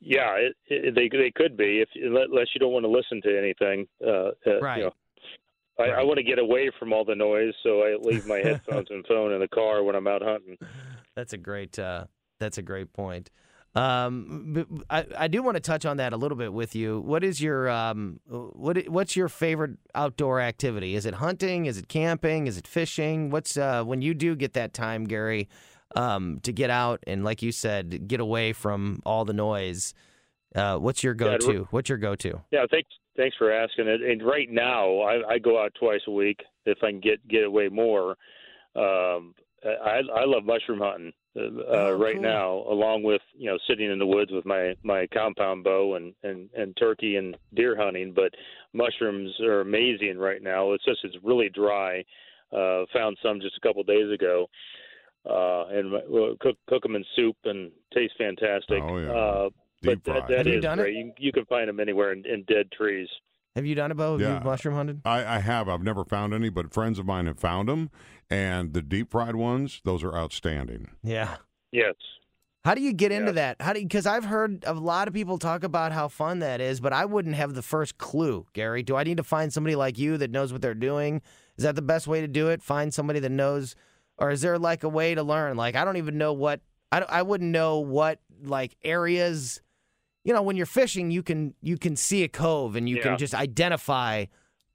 Yeah, 0.00 0.34
it, 0.36 0.56
it, 0.66 0.94
they 0.94 1.08
they 1.08 1.32
could 1.34 1.56
be 1.56 1.80
if 1.80 1.88
unless 1.94 2.48
you 2.54 2.60
don't 2.60 2.72
want 2.72 2.84
to 2.84 2.90
listen 2.90 3.20
to 3.22 3.38
anything. 3.38 3.86
Uh, 4.06 4.30
uh, 4.46 4.60
Right. 4.60 4.78
You 4.78 4.84
know. 4.84 4.92
I, 5.78 6.00
I 6.00 6.02
want 6.04 6.16
to 6.16 6.22
get 6.22 6.38
away 6.38 6.70
from 6.78 6.92
all 6.94 7.04
the 7.04 7.14
noise, 7.14 7.52
so 7.62 7.82
I 7.82 7.96
leave 8.00 8.26
my 8.26 8.38
headphones 8.44 8.88
and 8.90 9.04
phone 9.06 9.32
in 9.32 9.40
the 9.40 9.48
car 9.48 9.82
when 9.82 9.94
I'm 9.94 10.06
out 10.06 10.22
hunting. 10.22 10.56
That's 11.14 11.32
a 11.32 11.38
great. 11.38 11.78
Uh, 11.78 12.06
that's 12.38 12.58
a 12.58 12.62
great 12.62 12.92
point. 12.92 13.30
Um, 13.76 14.64
I, 14.88 15.04
I 15.18 15.28
do 15.28 15.42
want 15.42 15.56
to 15.56 15.60
touch 15.60 15.84
on 15.84 15.98
that 15.98 16.14
a 16.14 16.16
little 16.16 16.38
bit 16.38 16.50
with 16.52 16.74
you. 16.74 16.98
What 17.00 17.22
is 17.22 17.42
your 17.42 17.68
um, 17.68 18.20
what 18.26 18.88
what's 18.88 19.14
your 19.14 19.28
favorite 19.28 19.72
outdoor 19.94 20.40
activity? 20.40 20.94
Is 20.94 21.04
it 21.04 21.14
hunting? 21.14 21.66
Is 21.66 21.76
it 21.76 21.86
camping? 21.86 22.46
Is 22.46 22.56
it 22.56 22.66
fishing? 22.66 23.28
What's 23.28 23.58
uh, 23.58 23.84
when 23.84 24.00
you 24.00 24.14
do 24.14 24.34
get 24.34 24.54
that 24.54 24.72
time, 24.72 25.04
Gary, 25.04 25.50
um, 25.94 26.40
to 26.42 26.52
get 26.52 26.70
out 26.70 27.04
and 27.06 27.22
like 27.22 27.42
you 27.42 27.52
said, 27.52 28.08
get 28.08 28.18
away 28.18 28.54
from 28.54 29.02
all 29.04 29.26
the 29.26 29.34
noise? 29.34 29.92
Uh, 30.54 30.78
what's 30.78 31.04
your 31.04 31.12
go-to? 31.12 31.68
What's 31.70 31.90
your 31.90 31.98
go-to? 31.98 32.40
Yeah, 32.50 32.64
thanks. 32.70 32.88
Thanks 33.14 33.36
for 33.36 33.52
asking 33.52 33.88
it. 33.88 34.00
And 34.00 34.22
right 34.22 34.48
now, 34.50 35.00
I, 35.00 35.34
I 35.34 35.38
go 35.38 35.62
out 35.62 35.74
twice 35.78 36.00
a 36.06 36.10
week 36.10 36.40
if 36.64 36.78
I 36.82 36.90
can 36.90 37.00
get 37.00 37.26
get 37.28 37.44
away 37.44 37.68
more. 37.68 38.16
Um, 38.74 39.34
I 39.62 40.00
I 40.14 40.24
love 40.24 40.44
mushroom 40.44 40.80
hunting 40.80 41.12
uh, 41.36 41.64
Oh, 41.68 41.92
right 41.92 42.14
cool. 42.14 42.22
now, 42.22 42.52
along 42.68 43.02
with 43.02 43.20
you 43.36 43.50
know 43.50 43.58
sitting 43.68 43.90
in 43.90 43.98
the 43.98 44.06
woods 44.06 44.30
with 44.32 44.46
my 44.46 44.74
my 44.82 45.06
compound 45.12 45.64
bow 45.64 45.94
and 45.96 46.14
and 46.22 46.48
and 46.56 46.76
turkey 46.76 47.16
and 47.16 47.36
deer 47.54 47.76
hunting. 47.76 48.12
But 48.14 48.32
mushrooms 48.72 49.32
are 49.40 49.60
amazing 49.60 50.18
right 50.18 50.42
now. 50.42 50.72
It's 50.72 50.84
just 50.84 51.00
it's 51.04 51.16
really 51.22 51.48
dry. 51.48 52.04
Uh, 52.52 52.84
found 52.92 53.16
some 53.22 53.40
just 53.40 53.56
a 53.56 53.60
couple 53.66 53.82
days 53.82 54.10
ago. 54.12 54.46
Uh, 55.28 55.66
and 55.68 55.92
well, 56.08 56.36
cook 56.40 56.56
cook 56.68 56.82
them 56.82 56.94
in 56.94 57.04
soup 57.16 57.36
and 57.44 57.72
taste 57.92 58.14
fantastic. 58.16 58.80
Oh, 58.82 58.98
yeah. 58.98 59.10
Uh, 59.10 59.48
Deep 59.82 60.00
but 60.02 60.04
that, 60.04 60.18
fried. 60.20 60.30
that 60.30 60.38
Have 60.38 60.46
you 60.46 60.60
done 60.60 60.78
it? 60.78 60.82
great. 60.82 60.94
You, 60.96 61.12
you 61.18 61.32
can 61.32 61.44
find 61.46 61.68
them 61.68 61.80
anywhere 61.80 62.12
in, 62.12 62.24
in 62.24 62.44
dead 62.44 62.70
trees. 62.72 63.08
Have 63.56 63.64
you 63.66 63.74
done 63.74 63.90
it, 63.90 63.96
Bo? 63.96 64.12
Have 64.12 64.20
Yeah. 64.20 64.38
you 64.38 64.44
mushroom 64.44 64.74
hunted? 64.74 65.00
I, 65.04 65.36
I 65.36 65.38
have. 65.40 65.68
I've 65.68 65.82
never 65.82 66.04
found 66.04 66.32
any, 66.34 66.50
but 66.50 66.72
friends 66.72 66.98
of 66.98 67.06
mine 67.06 67.26
have 67.26 67.38
found 67.40 67.68
them, 67.70 67.90
and 68.30 68.74
the 68.74 68.82
deep 68.82 69.10
fried 69.10 69.34
ones, 69.34 69.80
those 69.84 70.04
are 70.04 70.14
outstanding. 70.14 70.90
Yeah. 71.02 71.36
Yes. 71.72 71.94
How 72.66 72.74
do 72.74 72.82
you 72.82 72.92
get 72.92 73.12
into 73.12 73.32
that? 73.32 73.56
How 73.60 73.72
do 73.72 73.80
because 73.80 74.06
I've 74.06 74.24
heard 74.24 74.62
a 74.66 74.74
lot 74.74 75.08
of 75.08 75.14
people 75.14 75.38
talk 75.38 75.62
about 75.64 75.92
how 75.92 76.08
fun 76.08 76.40
that 76.40 76.60
is, 76.60 76.80
but 76.80 76.92
I 76.92 77.04
wouldn't 77.04 77.36
have 77.36 77.54
the 77.54 77.62
first 77.62 77.96
clue. 77.96 78.46
Gary, 78.52 78.82
do 78.82 78.96
I 78.96 79.04
need 79.04 79.16
to 79.18 79.22
find 79.22 79.52
somebody 79.52 79.74
like 79.76 79.98
you 79.98 80.18
that 80.18 80.30
knows 80.32 80.52
what 80.52 80.62
they're 80.62 80.74
doing? 80.74 81.22
Is 81.56 81.64
that 81.64 81.76
the 81.76 81.82
best 81.82 82.06
way 82.06 82.20
to 82.20 82.28
do 82.28 82.48
it? 82.48 82.62
Find 82.62 82.92
somebody 82.92 83.20
that 83.20 83.30
knows, 83.30 83.74
or 84.18 84.30
is 84.30 84.40
there 84.42 84.58
like 84.58 84.82
a 84.82 84.88
way 84.88 85.14
to 85.14 85.22
learn? 85.22 85.56
Like 85.56 85.76
I 85.76 85.84
don't 85.84 85.96
even 85.96 86.18
know 86.18 86.32
what 86.32 86.60
I 86.92 87.00
don't- 87.00 87.10
I 87.10 87.22
wouldn't 87.22 87.50
know 87.52 87.78
what 87.78 88.18
like 88.42 88.76
areas. 88.84 89.62
You 90.26 90.32
know, 90.32 90.42
when 90.42 90.56
you're 90.56 90.66
fishing, 90.66 91.12
you 91.12 91.22
can 91.22 91.54
you 91.62 91.78
can 91.78 91.94
see 91.94 92.24
a 92.24 92.28
cove 92.28 92.74
and 92.74 92.88
you 92.88 92.96
Yeah. 92.96 93.02
can 93.02 93.18
just 93.18 93.32
identify. 93.32 94.24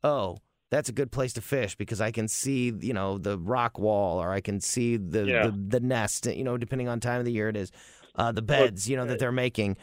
Oh, 0.02 0.38
that's 0.70 0.88
a 0.88 0.94
good 0.94 1.12
place 1.12 1.34
to 1.34 1.42
fish 1.42 1.76
because 1.76 2.00
I 2.00 2.12
can 2.12 2.30
see 2.30 2.72
you 2.80 2.94
know 2.94 3.18
the 3.18 3.38
rock 3.38 3.78
wall 3.78 4.22
or 4.22 4.32
I 4.32 4.40
can 4.40 4.62
see 4.62 4.96
the 4.96 5.26
Yeah. 5.26 5.48
the, 5.48 5.52
the 5.52 5.80
nest. 5.82 6.26
You 6.26 6.46
know, 6.46 6.58
depending 6.58 6.88
on 6.88 7.02
time 7.02 7.20
of 7.20 7.26
the 7.26 7.34
year 7.34 7.50
it 7.50 7.58
is, 7.58 7.70
uh, 8.16 8.32
the 8.32 8.42
beds. 8.42 8.90
You 8.90 8.96
know 8.96 9.06
that 9.06 9.20
they're 9.20 9.34
making. 9.34 9.76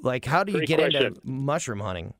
Like, 0.00 0.24
how 0.24 0.42
do 0.42 0.52
you 0.52 0.58
Great 0.60 0.68
get 0.68 0.80
into 0.80 0.98
question. 1.10 1.20
mushroom 1.22 1.80
hunting? 1.80 2.14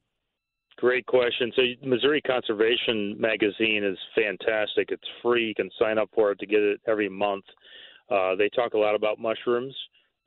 Great 0.77 1.07
question. 1.07 1.51
So, 1.57 1.63
Missouri 1.83 2.21
Conservation 2.21 3.19
Magazine 3.19 3.83
is 3.83 3.97
fantastic. 4.15 4.91
It's 4.91 5.09
free. 5.23 5.47
You 5.49 5.55
can 5.55 5.71
sign 5.79 5.97
up 5.97 6.11
for 6.15 6.33
it 6.33 6.39
to 6.41 6.47
get 6.47 6.61
it 6.61 6.81
every 6.87 7.09
month. 7.09 7.45
Uh, 8.11 8.35
they 8.35 8.51
talk 8.51 8.75
a 8.75 8.79
lot 8.79 8.95
about 8.95 9.19
mushrooms, 9.19 9.75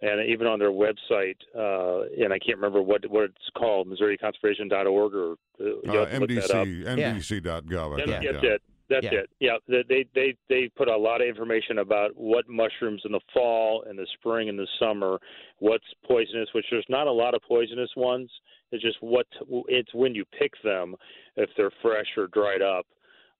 and 0.02 0.30
even 0.30 0.46
on 0.48 0.60
their 0.60 0.72
website, 0.72 1.38
uh, 1.56 2.04
and 2.24 2.32
I 2.32 2.40
can't 2.40 2.58
remember 2.58 2.82
what 2.82 3.06
what 3.10 3.26
it's 3.26 3.50
called, 3.58 3.88
MissouriConservation.org, 3.88 5.14
or 5.16 5.32
uh, 5.32 5.36
you 5.64 5.82
Uh, 5.88 6.06
have 6.06 6.22
look 6.22 6.30
that 6.30 6.52
up. 6.52 6.68
MDC, 6.68 6.86
MDC.gov, 6.86 7.96
I 7.96 8.00
Yeah, 8.00 8.06
that's 8.32 8.44
yeah. 8.44 8.50
it. 8.52 8.62
That's 8.90 9.04
Yeah. 9.06 9.20
it. 9.20 9.30
Yeah, 9.40 9.58
they, 9.68 9.84
they 9.84 10.06
they 10.16 10.38
they 10.48 10.70
put 10.70 10.88
a 10.88 10.96
lot 10.96 11.22
of 11.22 11.28
information 11.28 11.80
about 11.80 12.16
what 12.16 12.48
mushrooms 12.48 13.02
in 13.06 13.12
the 13.12 13.20
fall 13.34 13.84
and 13.88 13.98
the 14.00 14.08
spring 14.14 14.48
and 14.50 14.58
the 14.58 14.68
summer, 14.80 15.20
what's 15.60 15.84
poisonous, 16.06 16.48
which 16.54 16.66
there's 16.72 16.86
not 16.88 17.08
a 17.08 17.12
lot 17.12 17.34
of 17.34 17.42
poisonous 17.42 17.90
ones. 17.98 18.30
It's 18.72 18.82
just 18.84 18.98
what 19.02 19.28
it's 19.68 19.94
when 19.94 20.14
you 20.16 20.24
pick 20.38 20.52
them, 20.64 20.96
if 21.36 21.50
they're 21.58 21.72
fresh 21.82 22.08
or 22.18 22.28
dried 22.28 22.62
up, 22.62 22.86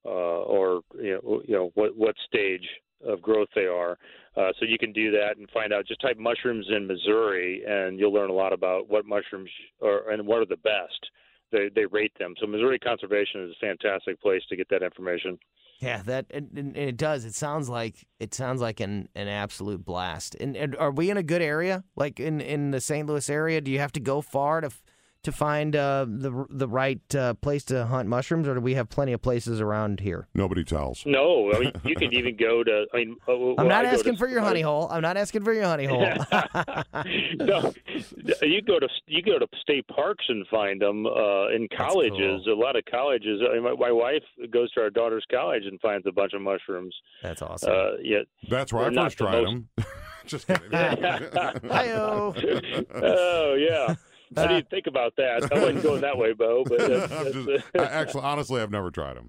uh, 0.06 0.10
or 0.10 0.82
you 1.00 1.14
know 1.24 1.42
you 1.48 1.56
know 1.56 1.72
what 1.76 1.96
what 1.96 2.16
stage 2.28 2.68
of 3.06 3.22
growth 3.22 3.50
they 3.56 3.66
are. 3.66 3.98
Uh, 4.36 4.52
so 4.60 4.66
you 4.66 4.78
can 4.78 4.94
do 4.94 5.12
that 5.12 5.38
and 5.38 5.50
find 5.52 5.74
out. 5.74 5.88
Just 5.88 6.02
type 6.02 6.18
mushrooms 6.18 6.68
in 6.70 6.86
Missouri, 6.88 7.64
and 7.68 8.00
you'll 8.00 8.14
learn 8.14 8.30
a 8.30 8.34
lot 8.34 8.54
about 8.54 8.90
what 8.90 9.06
mushrooms 9.06 9.50
are 9.82 10.12
and 10.12 10.26
what 10.26 10.40
are 10.40 10.46
the 10.46 10.58
best 10.58 11.10
they 11.52 11.70
they 11.74 11.86
rate 11.86 12.14
them. 12.20 12.34
So 12.40 12.48
Missouri 12.48 12.80
Conservation 12.80 13.44
is 13.44 13.52
a 13.52 13.66
fantastic 13.66 14.22
place 14.22 14.42
to 14.50 14.56
get 14.56 14.70
that 14.70 14.84
information. 14.84 15.38
Yeah, 15.80 16.02
that 16.04 16.26
and, 16.32 16.76
it 16.76 16.98
does. 16.98 17.24
It 17.24 17.36
sounds 17.36 17.70
like 17.70 18.08
it 18.20 18.34
sounds 18.34 18.62
like 18.62 18.80
an, 18.80 19.10
an 19.16 19.28
absolute 19.28 19.86
blast. 19.86 20.36
And, 20.40 20.56
and 20.58 20.76
are 20.76 20.92
we 20.92 21.12
in 21.12 21.18
a 21.18 21.24
good 21.24 21.42
area? 21.42 21.84
Like 21.96 22.20
in, 22.20 22.42
in 22.42 22.72
the 22.72 22.82
St. 22.82 23.08
Louis 23.08 23.30
area, 23.30 23.62
do 23.62 23.72
you 23.72 23.80
have 23.80 23.92
to 23.92 24.00
go 24.00 24.22
far 24.22 24.62
to 24.62 24.68
f- 24.68 24.82
to 25.24 25.32
find 25.32 25.76
uh, 25.76 26.06
the 26.08 26.46
the 26.50 26.68
right 26.68 27.02
uh, 27.16 27.34
place 27.36 27.64
to 27.66 27.86
hunt 27.86 28.08
mushrooms, 28.10 28.48
or 28.48 28.54
do 28.56 28.62
we 28.62 28.76
have 28.76 28.90
plenty 28.90 29.14
of 29.14 29.22
places 29.22 29.60
around 29.62 30.00
here? 30.00 30.28
Nobody 30.34 30.64
tells. 30.64 31.06
No, 31.06 31.52
I 31.54 31.60
mean 31.60 31.72
you 31.84 31.96
can 31.96 32.14
even 32.14 32.36
go 32.38 32.64
to. 32.64 32.86
I 32.94 32.98
mean, 32.98 33.18
uh, 33.28 33.36
well, 33.38 33.56
I'm 33.58 33.68
not 33.68 33.86
I 33.86 33.90
asking 33.90 34.14
to- 34.14 34.20
for 34.20 34.28
your 34.28 34.42
honey 34.42 34.62
hole. 34.62 34.88
I'm 34.90 35.02
not 35.02 35.18
asking 35.18 35.44
for 35.44 35.54
your 35.54 35.66
honey 35.66 35.86
hole. 35.86 36.02
no, 37.36 37.74
you 38.42 38.62
go 38.62 38.80
to 38.80 38.88
you 39.08 39.22
go 39.22 39.40
to 39.40 39.48
state 39.62 39.88
parks 39.88 40.26
and 40.30 40.46
find 40.48 40.82
them 40.82 41.06
uh, 41.06 41.48
in 41.50 41.68
That's 41.70 41.82
colleges. 41.82 42.46
A 42.48 42.54
lot 42.56 42.76
of 42.76 42.84
colleges. 42.90 43.42
I 43.50 43.56
mean, 43.56 43.64
my, 43.64 43.74
my 43.74 43.92
wife 43.92 44.24
goes 44.52 44.72
to 44.74 44.82
our 44.82 44.90
daughter's 44.90 45.26
college 45.32 45.64
and 45.66 45.80
finds 45.82 46.06
a 46.08 46.12
bunch 46.12 46.34
of 46.34 46.42
mushrooms. 46.42 46.96
That's 47.24 47.42
awesome. 47.42 47.72
Uh, 47.72 47.92
yeah. 48.02 48.20
That's 48.50 48.72
where 48.72 48.84
I 48.84 48.86
They're 48.86 48.94
not 48.94 49.12
the 49.12 49.16
tried 49.16 49.44
most- 49.44 49.52
them. 49.52 49.68
Just 50.28 50.46
kidding. 50.48 50.72
Hi-yo. 50.74 52.34
oh 52.96 53.56
yeah. 53.56 53.96
I 54.36 54.48
didn't 54.48 54.70
think 54.70 54.88
about 54.88 55.14
that. 55.18 55.48
I 55.52 55.60
wasn't 55.60 55.84
going 55.84 56.02
that 56.02 56.18
way, 56.18 56.34
Bo. 56.34 56.64
But 56.66 56.80
that's, 56.90 57.08
that's, 57.10 57.32
just- 57.34 57.66
I- 57.78 57.84
actually, 57.86 58.24
honestly, 58.24 58.62
I've 58.62 58.72
never 58.72 58.92
tried 58.92 59.18
them. 59.18 59.28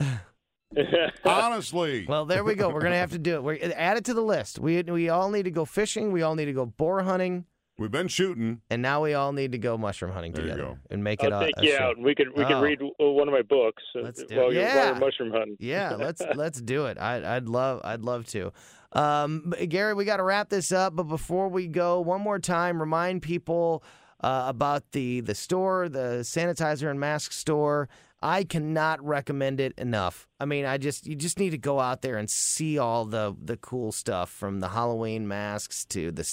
Honestly. 1.25 2.05
Well, 2.09 2.25
there 2.27 2.45
we 2.45 2.55
go. 2.55 2.69
We're 2.69 2.81
gonna 2.83 2.97
have 2.97 3.13
to 3.13 3.19
do 3.19 3.37
it. 3.37 3.43
We're 3.43 3.59
add 3.75 3.97
it 3.97 4.05
to 4.07 4.15
the 4.15 4.23
list. 4.23 4.59
We 4.59 4.83
we 4.83 5.09
all 5.09 5.31
need 5.31 5.45
to 5.45 5.51
go 5.51 5.65
fishing. 5.65 6.13
We 6.13 6.23
all 6.23 6.35
need 6.35 6.45
to 6.47 6.53
go 6.53 6.67
boar 6.67 7.03
hunting, 7.03 7.47
We've 7.79 7.91
been 7.91 8.09
shooting. 8.09 8.61
and 8.71 8.83
now 8.83 9.03
we 9.03 9.15
all 9.15 9.33
need 9.33 9.53
to 9.53 9.59
go 9.59 9.79
mushroom 9.79 10.13
hunting 10.13 10.33
There 10.33 10.45
you 10.45 10.51
together 10.51 10.69
go. 10.73 10.79
and 10.91 11.03
make 11.05 11.23
it 11.23 11.33
I'll 11.33 11.41
a, 11.43 11.47
take 11.47 11.55
a 11.59 11.65
you 11.65 11.73
show. 11.77 11.85
out, 11.85 11.97
and 11.97 12.05
we 12.05 12.15
can 12.15 12.33
we 12.37 12.45
Oh. 12.45 12.49
can 12.49 12.61
read 12.63 12.81
one 12.99 13.29
of 13.29 13.33
my 13.33 13.43
books 13.43 13.83
uh, 13.97 14.01
Let's 14.03 14.23
do 14.25 14.37
while, 14.37 14.49
it. 14.51 14.55
you're, 14.55 14.65
while 14.65 14.75
Yeah. 14.75 14.87
you're 14.91 14.95
mushroom 14.97 15.31
hunting. 15.33 15.57
Yeah, 15.61 15.95
let's 15.95 16.23
let's 16.35 16.61
do 16.61 16.87
it. 16.87 16.99
I, 16.99 17.37
I'd 17.37 17.49
love 17.49 17.81
I'd 17.85 18.03
love 18.03 18.27
to. 18.29 18.53
Um, 18.93 19.53
Gary, 19.69 19.95
we 19.95 20.05
got 20.07 20.17
to 20.19 20.23
wrap 20.23 20.49
this 20.49 20.73
up, 20.73 20.97
but 20.97 21.05
before 21.05 21.49
we 21.49 21.67
go, 21.67 22.01
one 22.01 22.21
more 22.23 22.39
time, 22.39 22.81
remind 22.81 23.21
people 23.23 23.83
uh, 24.21 24.45
about 24.47 24.93
the 24.93 25.21
the 25.21 25.35
store, 25.35 25.89
the 25.89 26.21
sanitizer 26.23 26.91
and 26.91 26.99
mask 27.01 27.33
store. 27.33 27.89
I 28.21 28.43
cannot 28.43 29.05
recommend 29.05 29.61
it 29.61 29.75
enough. 29.79 30.27
I 30.41 30.45
mean, 30.45 30.65
I 30.65 30.77
just 30.77 31.07
you 31.07 31.15
just 31.15 31.39
need 31.39 31.51
to 31.51 31.59
go 31.59 31.79
out 31.79 32.03
there 32.03 32.17
and 32.17 32.29
see 32.29 32.77
all 32.79 33.05
the 33.05 33.37
the 33.41 33.57
cool 33.57 33.93
stuff 33.93 34.29
from 34.31 34.59
the 34.61 34.69
Halloween 34.71 35.29
masks 35.29 35.85
to 35.87 36.11
the 36.11 36.25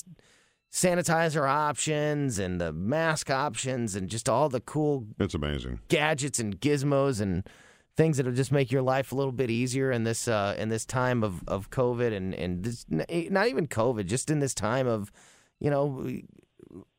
sanitizer 0.71 1.48
options 1.50 2.39
and 2.39 2.60
the 2.60 2.74
mask 2.74 3.30
options 3.30 3.95
and 3.95 4.10
just 4.10 4.28
all 4.28 4.50
the 4.50 4.60
cool 4.60 5.06
It's 5.19 5.34
amazing. 5.36 5.80
gadgets 5.88 6.39
and 6.39 6.60
gizmos 6.60 7.21
and 7.21 7.48
things 7.95 8.17
that'll 8.17 8.34
just 8.34 8.52
make 8.52 8.71
your 8.71 8.82
life 8.82 9.12
a 9.13 9.15
little 9.15 9.32
bit 9.32 9.50
easier 9.50 9.89
in 9.91 10.04
this 10.04 10.28
uh, 10.28 10.56
in 10.58 10.69
this 10.69 10.86
time 10.86 11.24
of, 11.24 11.43
of 11.48 11.69
COVID 11.69 12.13
and 12.13 12.34
and 12.34 12.63
this, 12.63 12.86
not 12.89 13.48
even 13.48 13.67
COVID, 13.67 14.06
just 14.06 14.30
in 14.30 14.39
this 14.39 14.54
time 14.54 14.88
of 14.88 15.12
you 15.60 15.69
know 15.69 16.10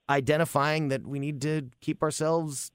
identifying 0.08 0.88
that 0.88 1.06
we 1.06 1.18
need 1.18 1.40
to 1.42 1.68
keep 1.80 2.02
ourselves 2.02 2.70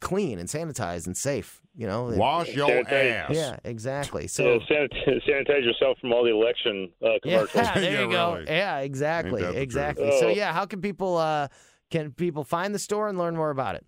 clean 0.00 0.38
and 0.38 0.48
sanitized 0.48 1.06
and 1.06 1.16
safe. 1.16 1.60
You 1.74 1.86
know, 1.86 2.04
Wash 2.04 2.54
your 2.54 2.68
Sanitize. 2.68 3.12
ass. 3.30 3.30
yeah, 3.34 3.56
exactly. 3.64 4.26
So 4.28 4.58
sanit- 4.70 4.92
sanitize 5.26 5.64
yourself 5.64 5.96
from 6.00 6.12
all 6.12 6.22
the 6.22 6.30
election 6.30 6.90
uh, 7.02 7.12
yeah, 7.24 7.46
commercials. 7.52 7.68
there 7.74 8.02
you 8.02 8.10
go. 8.10 8.34
really. 8.34 8.46
Yeah, 8.46 8.78
exactly, 8.80 9.40
Ain't 9.42 9.48
that 9.52 9.54
the 9.54 9.62
exactly. 9.62 10.04
truth? 10.08 10.20
So 10.20 10.26
Oh. 10.28 10.30
yeah, 10.30 10.52
how 10.52 10.66
can 10.66 10.82
people 10.82 11.16
uh, 11.16 11.48
can 11.90 12.12
people 12.12 12.44
find 12.44 12.74
the 12.74 12.78
store 12.78 13.08
and 13.08 13.16
learn 13.16 13.34
more 13.36 13.50
about 13.50 13.74
it? 13.76 13.86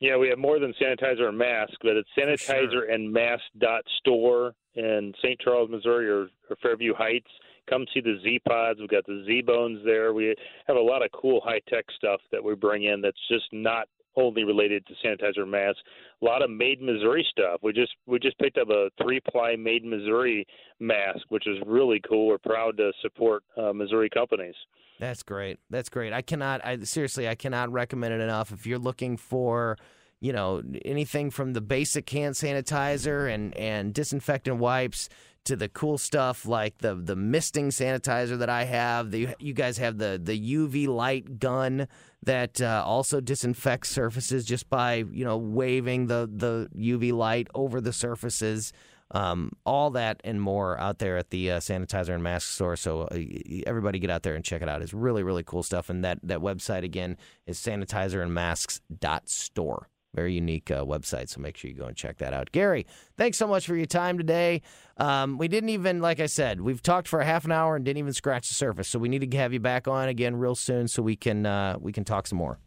Yeah, 0.00 0.16
we 0.16 0.28
have 0.28 0.38
more 0.38 0.58
than 0.58 0.72
sanitizer 0.82 1.28
and 1.28 1.36
mask, 1.38 1.74
but 1.82 1.92
it's 1.96 2.08
sanitizer 2.18 2.92
and 2.92 3.12
mask 3.12 3.42
dot 3.58 3.82
store 3.98 4.54
in 4.74 5.12
St. 5.22 5.38
Charles, 5.40 5.70
Missouri, 5.70 6.08
or, 6.10 6.22
or 6.50 6.56
Fairview 6.62 6.94
Heights. 6.94 7.30
Come 7.68 7.86
see 7.92 8.00
the 8.00 8.18
Z 8.22 8.40
Pods. 8.46 8.80
We've 8.80 8.88
got 8.88 9.06
the 9.06 9.24
Z 9.26 9.42
Bones 9.46 9.80
there. 9.84 10.12
We 10.12 10.34
have 10.66 10.76
a 10.76 10.80
lot 10.80 11.04
of 11.04 11.10
cool 11.12 11.40
high 11.44 11.60
tech 11.68 11.84
stuff 11.96 12.20
that 12.32 12.42
we 12.42 12.54
bring 12.54 12.84
in 12.84 13.00
that's 13.00 13.16
just 13.28 13.44
not 13.52 13.88
only 14.16 14.44
related 14.44 14.86
to 14.86 14.94
sanitizer 15.04 15.48
masks. 15.48 15.80
A 16.22 16.24
lot 16.24 16.42
of 16.42 16.50
made 16.50 16.80
Missouri 16.80 17.26
stuff. 17.30 17.60
We 17.62 17.72
just 17.72 17.92
we 18.06 18.18
just 18.18 18.38
picked 18.38 18.58
up 18.58 18.70
a 18.70 18.88
three 19.02 19.20
ply 19.30 19.56
made 19.56 19.84
Missouri 19.84 20.46
mask, 20.80 21.20
which 21.28 21.46
is 21.46 21.58
really 21.66 22.00
cool. 22.08 22.28
We're 22.28 22.38
proud 22.38 22.76
to 22.78 22.92
support 23.02 23.42
uh, 23.56 23.72
Missouri 23.72 24.10
companies. 24.10 24.54
That's 25.00 25.22
great. 25.22 25.58
That's 25.70 25.88
great. 25.88 26.12
I 26.12 26.22
cannot. 26.22 26.64
I 26.64 26.78
seriously, 26.80 27.28
I 27.28 27.34
cannot 27.34 27.72
recommend 27.72 28.14
it 28.14 28.20
enough. 28.20 28.52
If 28.52 28.66
you're 28.66 28.78
looking 28.78 29.16
for, 29.16 29.76
you 30.20 30.32
know, 30.32 30.62
anything 30.84 31.30
from 31.30 31.52
the 31.52 31.60
basic 31.60 32.08
hand 32.10 32.34
sanitizer 32.34 33.32
and 33.32 33.56
and 33.56 33.92
disinfectant 33.92 34.58
wipes 34.58 35.08
to 35.44 35.56
the 35.56 35.68
cool 35.68 35.98
stuff 35.98 36.46
like 36.46 36.78
the 36.78 36.94
the 36.94 37.16
misting 37.16 37.70
sanitizer 37.70 38.38
that 38.38 38.48
I 38.48 38.64
have. 38.64 39.10
The 39.10 39.28
you 39.38 39.52
guys 39.52 39.76
have 39.78 39.98
the 39.98 40.20
the 40.22 40.38
UV 40.38 40.86
light 40.88 41.38
gun 41.38 41.88
that 42.22 42.60
uh, 42.60 42.82
also 42.84 43.20
disinfects 43.20 43.90
surfaces 43.90 44.44
just 44.44 44.68
by 44.70 45.04
you 45.12 45.24
know 45.24 45.36
waving 45.36 46.06
the 46.06 46.28
the 46.32 46.68
UV 46.76 47.12
light 47.12 47.48
over 47.54 47.80
the 47.80 47.92
surfaces. 47.92 48.72
Um, 49.10 49.52
all 49.66 49.90
that 49.90 50.22
and 50.24 50.40
more 50.40 50.80
out 50.80 50.98
there 50.98 51.18
at 51.18 51.28
the 51.30 51.50
uh, 51.52 51.60
sanitizer 51.60 52.14
and 52.14 52.22
mask 52.22 52.48
store. 52.48 52.74
So 52.74 53.02
uh, 53.02 53.18
everybody 53.66 53.98
get 53.98 54.08
out 54.10 54.22
there 54.22 54.34
and 54.34 54.42
check 54.44 54.62
it 54.62 54.68
out. 54.68 54.80
It's 54.82 54.94
really 54.94 55.22
really 55.22 55.44
cool 55.44 55.62
stuff. 55.62 55.90
And 55.90 56.02
that 56.04 56.20
that 56.22 56.40
website 56.40 56.84
again 56.84 57.18
is 57.46 57.58
sanitizerandmasks.store. 57.58 59.88
Very 60.14 60.34
unique 60.34 60.70
uh, 60.70 60.84
website. 60.84 61.28
So 61.28 61.40
make 61.40 61.56
sure 61.56 61.70
you 61.70 61.76
go 61.76 61.86
and 61.86 61.96
check 61.96 62.18
that 62.18 62.32
out. 62.32 62.52
Gary, 62.52 62.86
thanks 63.16 63.36
so 63.36 63.46
much 63.46 63.66
for 63.66 63.74
your 63.74 63.86
time 63.86 64.16
today. 64.16 64.62
Um, 64.96 65.38
we 65.38 65.48
didn't 65.48 65.70
even, 65.70 66.00
like 66.00 66.20
I 66.20 66.26
said, 66.26 66.60
we've 66.60 66.82
talked 66.82 67.08
for 67.08 67.20
a 67.20 67.24
half 67.24 67.44
an 67.44 67.52
hour 67.52 67.74
and 67.74 67.84
didn't 67.84 67.98
even 67.98 68.12
scratch 68.12 68.48
the 68.48 68.54
surface. 68.54 68.88
So 68.88 68.98
we 68.98 69.08
need 69.08 69.28
to 69.28 69.36
have 69.36 69.52
you 69.52 69.60
back 69.60 69.88
on 69.88 70.08
again 70.08 70.36
real 70.36 70.54
soon 70.54 70.86
so 70.86 71.02
we 71.02 71.16
can 71.16 71.46
uh, 71.46 71.76
we 71.80 71.92
can 71.92 72.04
talk 72.04 72.26
some 72.26 72.38
more. 72.38 72.58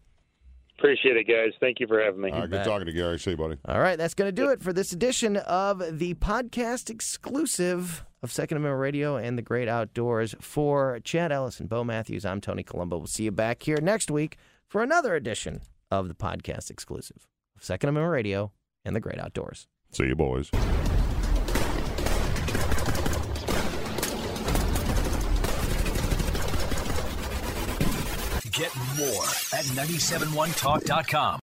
Appreciate 0.77 1.17
it, 1.17 1.23
guys. 1.23 1.53
Thank 1.60 1.79
you 1.79 1.88
for 1.88 1.99
having 1.99 2.21
me. 2.21 2.29
All 2.29 2.41
right, 2.41 2.49
good 2.49 2.63
talking 2.63 2.86
to 2.86 2.93
Gary. 2.93 3.17
See 3.17 3.31
you, 3.31 3.38
buddy. 3.38 3.57
All 3.65 3.79
right, 3.79 3.97
that's 3.97 4.13
going 4.13 4.27
to 4.27 4.31
do 4.31 4.51
it 4.51 4.62
for 4.62 4.71
this 4.71 4.91
edition 4.91 5.38
of 5.38 5.97
the 5.97 6.13
podcast 6.15 6.91
exclusive 6.91 8.05
of 8.21 8.31
Second 8.31 8.57
Amendment 8.57 8.81
Radio 8.81 9.15
and 9.15 9.39
the 9.39 9.41
Great 9.41 9.67
Outdoors. 9.67 10.36
For 10.39 10.99
Chad 11.03 11.31
Ellis 11.31 11.60
and 11.60 11.67
Bo 11.67 11.83
Matthews, 11.83 12.25
I'm 12.25 12.41
Tony 12.41 12.62
Colombo. 12.62 12.97
We'll 12.97 13.07
see 13.07 13.23
you 13.23 13.31
back 13.31 13.63
here 13.63 13.79
next 13.81 14.12
week 14.12 14.38
for 14.67 14.83
another 14.83 15.15
edition 15.15 15.62
of 15.89 16.10
the 16.10 16.13
podcast 16.13 16.69
exclusive 16.69 17.17
of 17.17 17.37
Second 17.60 17.89
Amendment 17.89 18.12
Radio 18.12 18.52
and 18.86 18.96
the 18.96 19.00
Great 19.00 19.20
Outdoors. 19.20 19.67
See 19.91 20.06
you, 20.06 20.15
boys. 20.15 20.50
Get 28.52 28.76
more 28.98 29.24
at 29.54 29.65
971talk.com. 29.76 31.39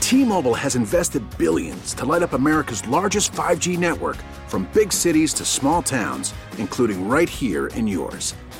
T-Mobile 0.00 0.54
has 0.54 0.76
invested 0.76 1.22
billions 1.36 1.92
to 1.94 2.04
light 2.04 2.22
up 2.22 2.32
America's 2.32 2.86
largest 2.88 3.32
5G 3.32 3.76
network 3.76 4.16
from 4.46 4.68
big 4.72 4.92
cities 4.92 5.34
to 5.34 5.44
small 5.44 5.82
towns, 5.82 6.32
including 6.56 7.08
right 7.08 7.28
here 7.28 7.66
in 7.68 7.86
yours. 7.86 8.34